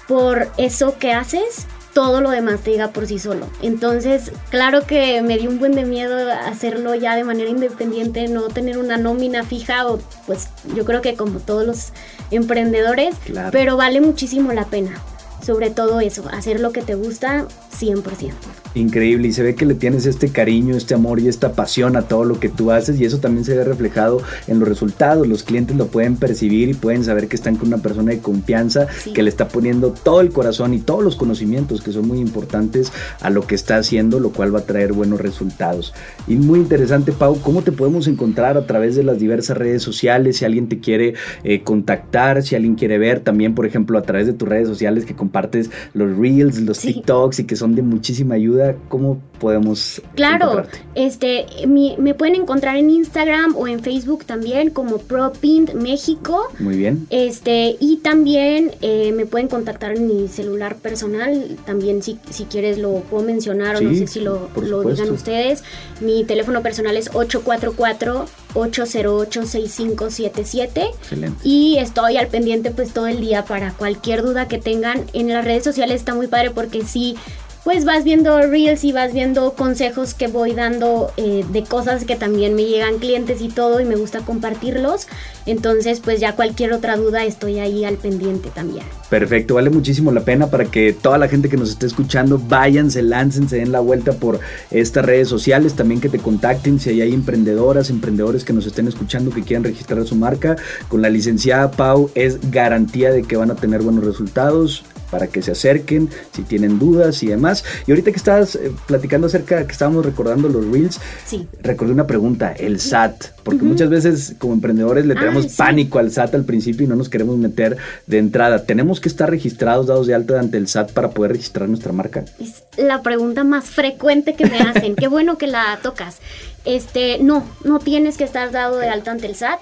por 0.09 0.49
eso 0.59 0.99
que 0.99 1.13
haces, 1.13 1.69
todo 1.95 2.21
lo 2.21 2.31
demás 2.31 2.61
te 2.63 2.73
llega 2.73 2.89
por 2.89 3.07
sí 3.07 3.21
solo. 3.21 3.47
Entonces, 3.63 4.33
claro 4.51 4.85
que 4.85 5.23
me 5.23 5.39
dio 5.39 5.49
un 5.49 5.61
buen 5.61 5.77
de 5.77 5.85
miedo 5.85 6.17
hacerlo 6.33 6.97
ya 6.97 7.15
de 7.15 7.23
manera 7.23 7.49
independiente, 7.49 8.27
no 8.27 8.49
tener 8.49 8.79
una 8.79 8.97
nómina 8.97 9.45
fija 9.45 9.87
o 9.87 10.01
pues 10.27 10.49
yo 10.75 10.85
creo 10.85 11.03
que 11.03 11.15
como 11.15 11.39
todos 11.39 11.65
los 11.65 11.93
emprendedores, 12.33 13.15
pero 13.53 13.77
vale 13.77 14.01
muchísimo 14.01 14.53
la 14.53 14.65
pena 14.65 15.01
sobre 15.45 15.71
todo 15.71 16.01
eso, 16.01 16.25
hacer 16.31 16.61
lo 16.61 16.73
que 16.73 16.83
te 16.83 16.95
gusta 16.95 17.47
100%. 17.79 18.62
Increíble, 18.75 19.29
y 19.29 19.33
se 19.33 19.43
ve 19.43 19.55
que 19.55 19.67
le 19.67 19.75
tienes 19.75 20.07
este 20.07 20.31
cariño, 20.31 20.75
este 20.77 20.95
amor 20.95 21.21
y 21.21 21.29
esta 21.29 21.53
pasión 21.53 21.95
a 21.97 22.03
todo 22.03 22.25
lo 22.25 22.41
que 22.41 22.49
tú 22.49 22.71
haces 22.71 22.99
y 22.99 23.05
eso 23.05 23.19
también 23.19 23.45
se 23.45 23.55
ve 23.55 23.65
reflejado 23.65 24.23
en 24.47 24.61
los 24.61 24.69
resultados. 24.69 25.27
Los 25.27 25.43
clientes 25.43 25.77
lo 25.77 25.89
pueden 25.89 26.17
percibir 26.17 26.71
y 26.71 26.75
pueden 26.75 27.05
saber 27.05 27.29
que 27.29 27.37
están 27.37 27.57
con 27.57 27.69
una 27.69 27.79
persona 27.79 28.13
de 28.13 28.21
confianza 28.21 28.87
que 29.15 29.23
le 29.23 29.29
está 29.29 29.49
poniendo 29.49 29.93
todo 29.93 30.23
el 30.23 30.31
corazón 30.31 30.73
y 30.73 30.79
todos 30.79 31.05
los 31.05 31.17
conocimientos 31.17 31.83
que 31.83 31.93
son 31.93 32.09
muy 32.09 32.19
importantes 32.19 32.93
a 33.21 33.29
lo 33.29 33.47
que 33.47 33.55
está 33.55 33.77
haciendo, 33.77 34.21
lo 34.21 34.31
cual 34.31 34.55
va 34.55 34.61
a 34.61 34.65
traer 34.65 34.95
buenos 34.95 35.21
resultados. 35.21 35.93
Y 36.27 36.37
muy 36.37 36.61
interesante, 36.61 37.13
Pau, 37.13 37.41
¿cómo 37.43 37.63
te 37.63 37.73
podemos 37.73 38.07
encontrar 38.07 38.57
a 38.57 38.67
través 38.67 38.97
de 38.97 39.03
las 39.03 39.19
diversas 39.19 39.59
redes 39.59 39.83
sociales? 39.83 40.39
Si 40.39 40.47
alguien 40.47 40.69
te 40.69 40.81
quiere 40.81 41.15
eh, 41.45 41.63
contactar, 41.63 42.43
si 42.43 42.57
alguien 42.57 42.75
quiere 42.75 42.97
ver 42.97 43.21
también, 43.21 43.55
por 43.55 43.67
ejemplo, 43.67 43.99
a 43.99 44.03
través 44.03 44.27
de 44.27 44.33
tus 44.33 44.49
redes 44.49 44.69
sociales 44.69 45.05
que 45.05 45.15
compartes 45.15 45.71
los 45.93 46.17
reels, 46.17 46.59
los 46.61 46.79
TikToks 46.79 47.41
y 47.41 47.45
que 47.45 47.57
son 47.57 47.75
de 47.75 47.83
muchísima 47.83 48.35
ayuda 48.37 48.62
¿cómo 48.89 49.21
podemos 49.39 50.01
Claro, 50.15 50.65
este 50.95 51.47
me 51.67 52.15
pueden 52.15 52.37
encontrar 52.37 52.77
en 52.77 52.91
Instagram 52.91 53.57
o 53.57 53.67
en 53.67 53.81
Facebook 53.81 54.25
también 54.25 54.71
como 54.71 54.99
ProPint 54.99 55.75
México. 55.75 56.49
Muy 56.61 56.77
bien. 56.77 57.07
Este, 57.11 57.77
y 57.81 57.97
también 57.97 58.73
eh, 58.83 59.13
me 59.13 59.27
pueden 59.27 59.49
contactar 59.49 59.97
en 59.97 60.07
mi 60.07 60.29
celular 60.29 60.77
personal, 60.77 61.57
también 61.67 62.03
si, 62.03 62.19
si 62.31 62.45
quieres 62.45 62.79
lo 62.79 63.01
puedo 63.01 63.25
mencionar 63.25 63.77
o 63.77 63.81
no 63.81 63.95
sé 63.95 64.07
si 64.07 64.21
lo, 64.21 64.49
lo 64.57 64.83
digan 64.83 65.11
ustedes. 65.11 65.65
Mi 66.01 66.25
teléfono 66.25 66.63
personal 66.63 66.97
es 66.97 67.11
844 67.13 68.27
808-6577. 68.55 70.89
Excelente. 70.89 71.39
Y 71.43 71.79
estoy 71.79 72.19
al 72.19 72.29
pendiente 72.29 72.71
pues 72.71 72.93
todo 72.93 73.07
el 73.07 73.21
día 73.21 73.45
para 73.45 73.73
cualquier 73.73 74.23
duda 74.23 74.49
que 74.49 74.59
tengan. 74.59 75.05
En 75.13 75.29
las 75.29 75.45
redes 75.45 75.63
sociales 75.65 75.97
está 75.97 76.15
muy 76.15 76.29
padre 76.29 76.51
porque 76.51 76.85
sí 76.85 77.17
pues 77.65 77.85
vas 77.85 78.03
viendo 78.03 78.41
reels 78.41 78.83
y 78.83 78.93
vas 78.93 79.13
viendo 79.13 79.53
consejos 79.53 80.15
que 80.15 80.27
voy 80.27 80.53
dando 80.53 81.13
eh, 81.17 81.45
de 81.53 81.63
cosas 81.63 82.05
que 82.05 82.17
también 82.17 82.55
me 82.55 82.65
llegan 82.65 82.99
clientes 82.99 83.41
y 83.41 83.49
todo 83.49 83.81
y 83.81 83.85
me 83.85 83.95
gusta 83.95 84.21
compartirlos. 84.21 85.07
Entonces, 85.47 86.01
pues 86.01 86.21
ya 86.21 86.35
cualquier 86.35 86.73
otra 86.73 86.97
duda 86.97 87.25
estoy 87.25 87.59
ahí 87.59 87.85
al 87.85 87.97
pendiente 87.97 88.51
también. 88.51 88.85
Perfecto, 89.11 89.55
vale 89.55 89.71
muchísimo 89.71 90.11
la 90.11 90.25
pena 90.25 90.49
para 90.49 90.65
que 90.65 90.93
toda 90.93 91.19
la 91.19 91.29
gente 91.29 91.49
que 91.49 91.57
nos 91.57 91.71
esté 91.71 91.87
escuchando 91.87 92.39
vayan, 92.39 92.91
se 92.91 93.03
lancen, 93.03 93.49
se 93.49 93.57
den 93.57 93.71
la 93.71 93.81
vuelta 93.81 94.13
por 94.13 94.41
estas 94.71 95.05
redes 95.05 95.29
sociales, 95.29 95.75
también 95.75 96.01
que 96.01 96.09
te 96.09 96.19
contacten 96.19 96.81
si 96.81 97.01
hay 97.01 97.13
emprendedoras, 97.13 97.91
emprendedores 97.91 98.45
que 98.45 98.53
nos 98.53 98.67
estén 98.67 98.89
escuchando 98.89 99.31
que 99.31 99.43
quieran 99.43 99.65
registrar 99.65 100.05
su 100.05 100.17
marca. 100.17 100.57
Con 100.89 101.03
la 101.03 101.11
licenciada 101.11 101.71
Pau 101.71 102.11
es 102.15 102.51
garantía 102.51 103.11
de 103.13 103.23
que 103.23 103.37
van 103.37 103.51
a 103.51 103.57
tener 103.57 103.83
buenos 103.83 104.05
resultados 104.05 104.85
para 105.13 105.27
que 105.27 105.43
se 105.43 105.53
acerquen, 105.53 106.09
si 106.33 106.43
tienen 106.43 106.79
dudas 106.79 107.23
y 107.23 107.27
demás. 107.27 107.65
Y 107.87 107.91
ahorita 107.91 108.11
que 108.11 108.17
estabas 108.17 108.57
eh, 108.57 108.73
platicando 108.87 109.27
acerca, 109.27 109.67
que 109.67 109.73
estábamos 109.73 110.07
recordando 110.07 110.49
los 110.49 110.67
reels, 110.73 110.99
sí. 111.27 111.47
recordé 111.61 111.93
una 111.93 112.07
pregunta, 112.07 112.53
el 112.53 112.81
SAT, 112.81 113.27
porque 113.43 113.63
muchas 113.63 113.91
veces 113.91 114.35
como 114.39 114.55
emprendedores 114.55 115.05
le 115.05 115.15
tenemos 115.15 115.49
pánico 115.49 115.99
al 115.99 116.11
SAT 116.11 116.35
al 116.35 116.45
principio 116.47 116.87
y 116.87 116.89
no 116.89 116.97
nos 116.97 117.11
queremos 117.11 117.37
meter 117.37 117.77
de 118.07 118.17
entrada. 118.17 118.65
¿Tenemos 118.65 119.01
que 119.01 119.11
estar 119.11 119.29
registrados, 119.29 119.87
dados 119.87 120.07
de 120.07 120.15
alta 120.15 120.41
ante 120.41 120.57
el 120.57 120.67
SAT 120.67 120.93
para 120.93 121.11
poder 121.11 121.33
registrar 121.33 121.69
nuestra 121.69 121.93
marca? 121.93 122.25
Es 122.41 122.65
la 122.79 123.03
pregunta 123.03 123.45
más 123.45 123.67
frecuente 123.67 124.33
que 124.33 124.47
me 124.47 124.61
hacen. 124.61 124.97
Qué 124.97 125.09
bueno 125.09 125.37
que 125.37 125.47
la 125.47 125.79
tocas. 125.83 126.21
Este, 126.65 127.19
no, 127.19 127.45
no 127.65 127.81
tienes 127.81 128.17
que 128.17 128.25
estar 128.25 128.51
dado 128.51 128.79
de 128.79 128.89
alta 128.89 129.11
ante 129.11 129.27
el 129.27 129.35
SAT. 129.35 129.61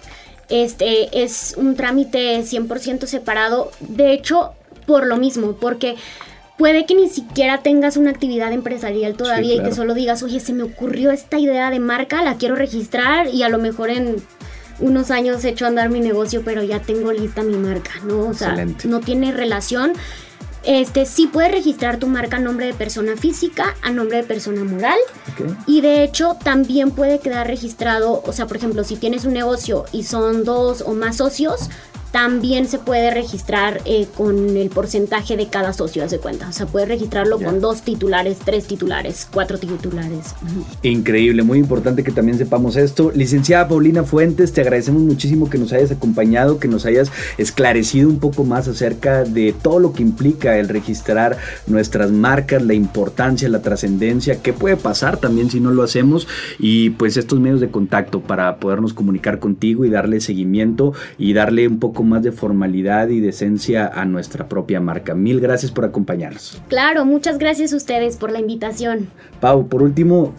Este 0.49 1.23
es 1.23 1.55
un 1.57 1.77
trámite 1.77 2.41
100% 2.41 3.07
separado. 3.07 3.71
De 3.81 4.13
hecho, 4.13 4.53
por 4.87 5.07
lo 5.07 5.17
mismo, 5.17 5.53
porque 5.53 5.97
puede 6.61 6.85
que 6.85 6.95
ni 6.95 7.09
siquiera 7.09 7.63
tengas 7.63 7.97
una 7.97 8.11
actividad 8.11 8.53
empresarial 8.53 9.15
todavía 9.15 9.55
y 9.55 9.63
que 9.63 9.73
solo 9.73 9.95
digas, 9.95 10.23
oye, 10.23 10.41
se 10.41 10.53
me 10.53 10.63
ocurrió 10.63 11.11
esta 11.11 11.39
idea 11.39 11.71
de 11.71 11.81
marca, 11.81 12.23
la 12.23 12.37
quiero 12.37 12.55
registrar 12.55 13.29
y 13.29 13.43
a 13.43 13.49
lo 13.49 13.57
mejor 13.57 13.89
en 13.89 14.17
unos 14.79 15.11
años 15.11 15.45
he 15.45 15.51
hecho 15.51 15.67
andar 15.67 15.89
mi 15.89 16.01
negocio, 16.01 16.43
pero 16.45 16.63
ya 16.63 16.81
tengo 16.81 17.13
lista 17.13 17.43
mi 17.43 17.57
marca, 17.57 17.93
¿no? 18.05 18.29
O 18.29 18.35
sea, 18.35 18.67
no 18.85 19.01
tiene 19.01 19.33
relación. 19.33 19.93
Este 20.63 21.07
sí 21.07 21.27
puedes 21.27 21.51
registrar 21.51 21.97
tu 21.97 22.07
marca 22.07 22.37
a 22.37 22.41
nombre 22.41 22.67
de 22.67 22.75
persona 22.75 23.17
física, 23.17 23.75
a 23.81 23.91
nombre 23.91 24.19
de 24.19 24.25
persona 24.25 24.63
moral. 24.63 24.99
Y 25.67 25.81
de 25.81 26.05
hecho 26.05 26.37
también 26.45 26.91
puede 26.91 27.21
quedar 27.21 27.47
registrado, 27.47 28.23
o 28.27 28.33
sea, 28.33 28.47
por 28.47 28.59
ejemplo, 28.59 28.85
si 28.85 28.97
tienes 28.97 29.25
un 29.25 29.33
negocio 29.33 29.87
y 29.93 30.03
son 30.03 30.45
dos 30.45 30.83
o 30.83 30.93
más 30.93 31.17
socios, 31.17 31.71
también 32.13 32.67
se 32.67 32.79
puede 32.79 33.11
registrar 33.11 33.81
eh, 33.85 34.07
con 34.17 34.57
el 34.57 34.69
porcentaje 34.71 35.37
de 35.37 35.47
cada 35.49 35.73
socio, 35.73 36.07
de 36.07 36.19
cuenta. 36.19 36.49
O 36.49 36.53
sea, 36.53 36.67
puede 36.67 36.87
registrarlo 36.87 37.39
con 37.39 37.61
dos 37.61 37.83
titulares, 37.83 38.39
tres 38.45 38.67
titulares, 38.67 39.29
cuatro 39.31 39.59
titulares. 39.59 40.35
Increíble, 40.83 41.43
muy 41.43 41.59
importante 41.59 42.03
que 42.03 42.11
también 42.11 42.39
sepamos 42.39 42.77
esto. 42.77 43.13
Licenciada 43.15 43.69
Paulina 43.69 44.03
Fuentes, 44.03 44.53
te 44.53 44.61
agradecemos 44.61 45.03
muchísimo 45.03 45.49
que 45.49 45.59
nos 45.59 45.73
hayas 45.73 45.91
acompañado, 45.93 46.59
que 46.59 46.69
nos 46.69 46.87
hayas 46.87 47.13
esclarecido 47.39 48.09
un 48.09 48.19
poco 48.19 48.45
más 48.45 48.67
acerca 48.67 49.25
de 49.25 49.53
todo 49.53 49.79
lo 49.79 49.93
que 49.93 50.03
implica 50.03 50.59
el 50.59 50.69
registrar 50.69 51.37
nuestras 51.67 52.11
marcas, 52.11 52.63
la 52.63 52.75
importancia, 52.75 53.49
la 53.49 53.63
trascendencia, 53.63 54.43
qué 54.43 54.53
puede 54.53 54.77
pasar 54.77 55.19
también 55.19 55.51
si 55.51 55.61
no 55.61 55.71
lo 55.71 55.83
hacemos 55.83 56.27
y 56.59 56.91
pues 56.91 57.17
estos 57.17 57.41
medios 57.41 57.61
de 57.61 57.71
contacto 57.71 58.21
para 58.21 58.57
podernos 58.57 58.95
comunicar 58.95 59.39
contigo 59.39 59.85
y 59.85 59.91
darle 59.91 60.21
seguimiento 60.21 60.93
y 61.19 61.33
darle 61.33 61.69
un 61.69 61.79
poco 61.79 62.00
más 62.03 62.23
de 62.23 62.33
formalidad 62.33 63.09
y 63.09 63.21
decencia 63.21 63.87
a 63.87 64.05
nuestra 64.05 64.49
propia 64.49 64.81
marca. 64.81 65.15
Mil 65.15 65.41
gracias 65.41 65.73
por 65.73 65.85
acompañarnos. 65.85 66.61
Claro, 66.69 67.05
muchas 67.05 67.39
gracias 67.39 67.73
a 67.73 67.77
ustedes 67.77 68.17
por 68.17 68.31
la 68.31 68.41
invitación. 68.41 69.09
Pau, 69.41 69.69
por 69.69 69.83
último, 69.83 70.35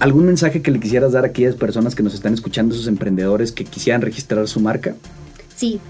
¿algún 0.00 0.26
mensaje 0.26 0.62
que 0.62 0.70
le 0.70 0.80
quisieras 0.80 1.12
dar 1.12 1.24
a 1.24 1.28
aquellas 1.28 1.54
personas 1.54 1.94
que 1.94 2.02
nos 2.02 2.14
están 2.14 2.34
escuchando, 2.34 2.74
esos 2.74 2.88
emprendedores 2.88 3.52
que 3.52 3.64
quisieran 3.64 4.02
registrar 4.02 4.46
su 4.48 4.60
marca? 4.60 4.94
Sí, 5.54 5.80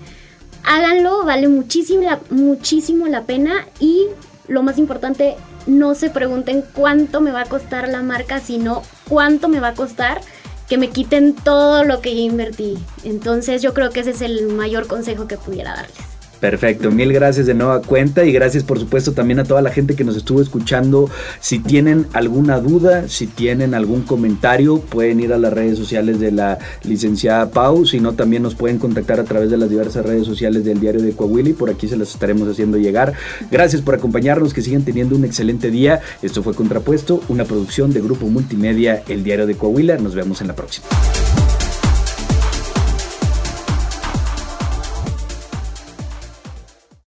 háganlo, 0.64 1.24
vale 1.24 1.48
muchísimo 1.48 2.02
la, 2.02 2.20
muchísimo 2.30 3.06
la 3.06 3.22
pena 3.22 3.66
y 3.80 4.06
lo 4.48 4.62
más 4.62 4.78
importante, 4.78 5.34
no 5.66 5.94
se 5.94 6.10
pregunten 6.10 6.64
cuánto 6.72 7.20
me 7.20 7.30
va 7.30 7.42
a 7.42 7.46
costar 7.46 7.88
la 7.88 8.02
marca, 8.02 8.40
sino 8.40 8.82
cuánto 9.08 9.48
me 9.48 9.60
va 9.60 9.68
a 9.68 9.74
costar 9.74 10.20
que 10.72 10.78
me 10.78 10.88
quiten 10.88 11.34
todo 11.34 11.84
lo 11.84 12.00
que 12.00 12.08
invertí. 12.14 12.78
Entonces 13.04 13.60
yo 13.60 13.74
creo 13.74 13.90
que 13.90 14.00
ese 14.00 14.12
es 14.12 14.22
el 14.22 14.46
mayor 14.48 14.86
consejo 14.86 15.28
que 15.28 15.36
pudiera 15.36 15.74
darles. 15.74 16.11
Perfecto, 16.42 16.90
mil 16.90 17.12
gracias 17.12 17.46
de 17.46 17.54
nueva 17.54 17.82
cuenta 17.82 18.24
y 18.24 18.32
gracias 18.32 18.64
por 18.64 18.76
supuesto 18.76 19.12
también 19.12 19.38
a 19.38 19.44
toda 19.44 19.62
la 19.62 19.70
gente 19.70 19.94
que 19.94 20.02
nos 20.02 20.16
estuvo 20.16 20.42
escuchando. 20.42 21.08
Si 21.38 21.60
tienen 21.60 22.08
alguna 22.14 22.58
duda, 22.58 23.08
si 23.08 23.28
tienen 23.28 23.74
algún 23.74 24.02
comentario, 24.02 24.80
pueden 24.80 25.20
ir 25.20 25.32
a 25.32 25.38
las 25.38 25.52
redes 25.52 25.78
sociales 25.78 26.18
de 26.18 26.32
la 26.32 26.58
licenciada 26.82 27.52
Pau, 27.52 27.86
si 27.86 28.00
no 28.00 28.14
también 28.14 28.42
nos 28.42 28.56
pueden 28.56 28.80
contactar 28.80 29.20
a 29.20 29.24
través 29.24 29.52
de 29.52 29.56
las 29.56 29.70
diversas 29.70 30.04
redes 30.04 30.26
sociales 30.26 30.64
del 30.64 30.80
diario 30.80 31.00
de 31.00 31.12
Coahuila 31.12 31.50
y 31.50 31.52
por 31.52 31.70
aquí 31.70 31.86
se 31.86 31.96
las 31.96 32.10
estaremos 32.10 32.48
haciendo 32.48 32.76
llegar. 32.76 33.12
Gracias 33.48 33.80
por 33.80 33.94
acompañarnos, 33.94 34.52
que 34.52 34.62
sigan 34.62 34.82
teniendo 34.82 35.14
un 35.14 35.24
excelente 35.24 35.70
día. 35.70 36.00
Esto 36.22 36.42
fue 36.42 36.54
Contrapuesto, 36.54 37.22
una 37.28 37.44
producción 37.44 37.92
de 37.92 38.00
Grupo 38.00 38.26
Multimedia, 38.26 39.04
el 39.06 39.22
diario 39.22 39.46
de 39.46 39.54
Coahuila. 39.54 39.96
Nos 39.98 40.16
vemos 40.16 40.40
en 40.40 40.48
la 40.48 40.56
próxima. 40.56 40.88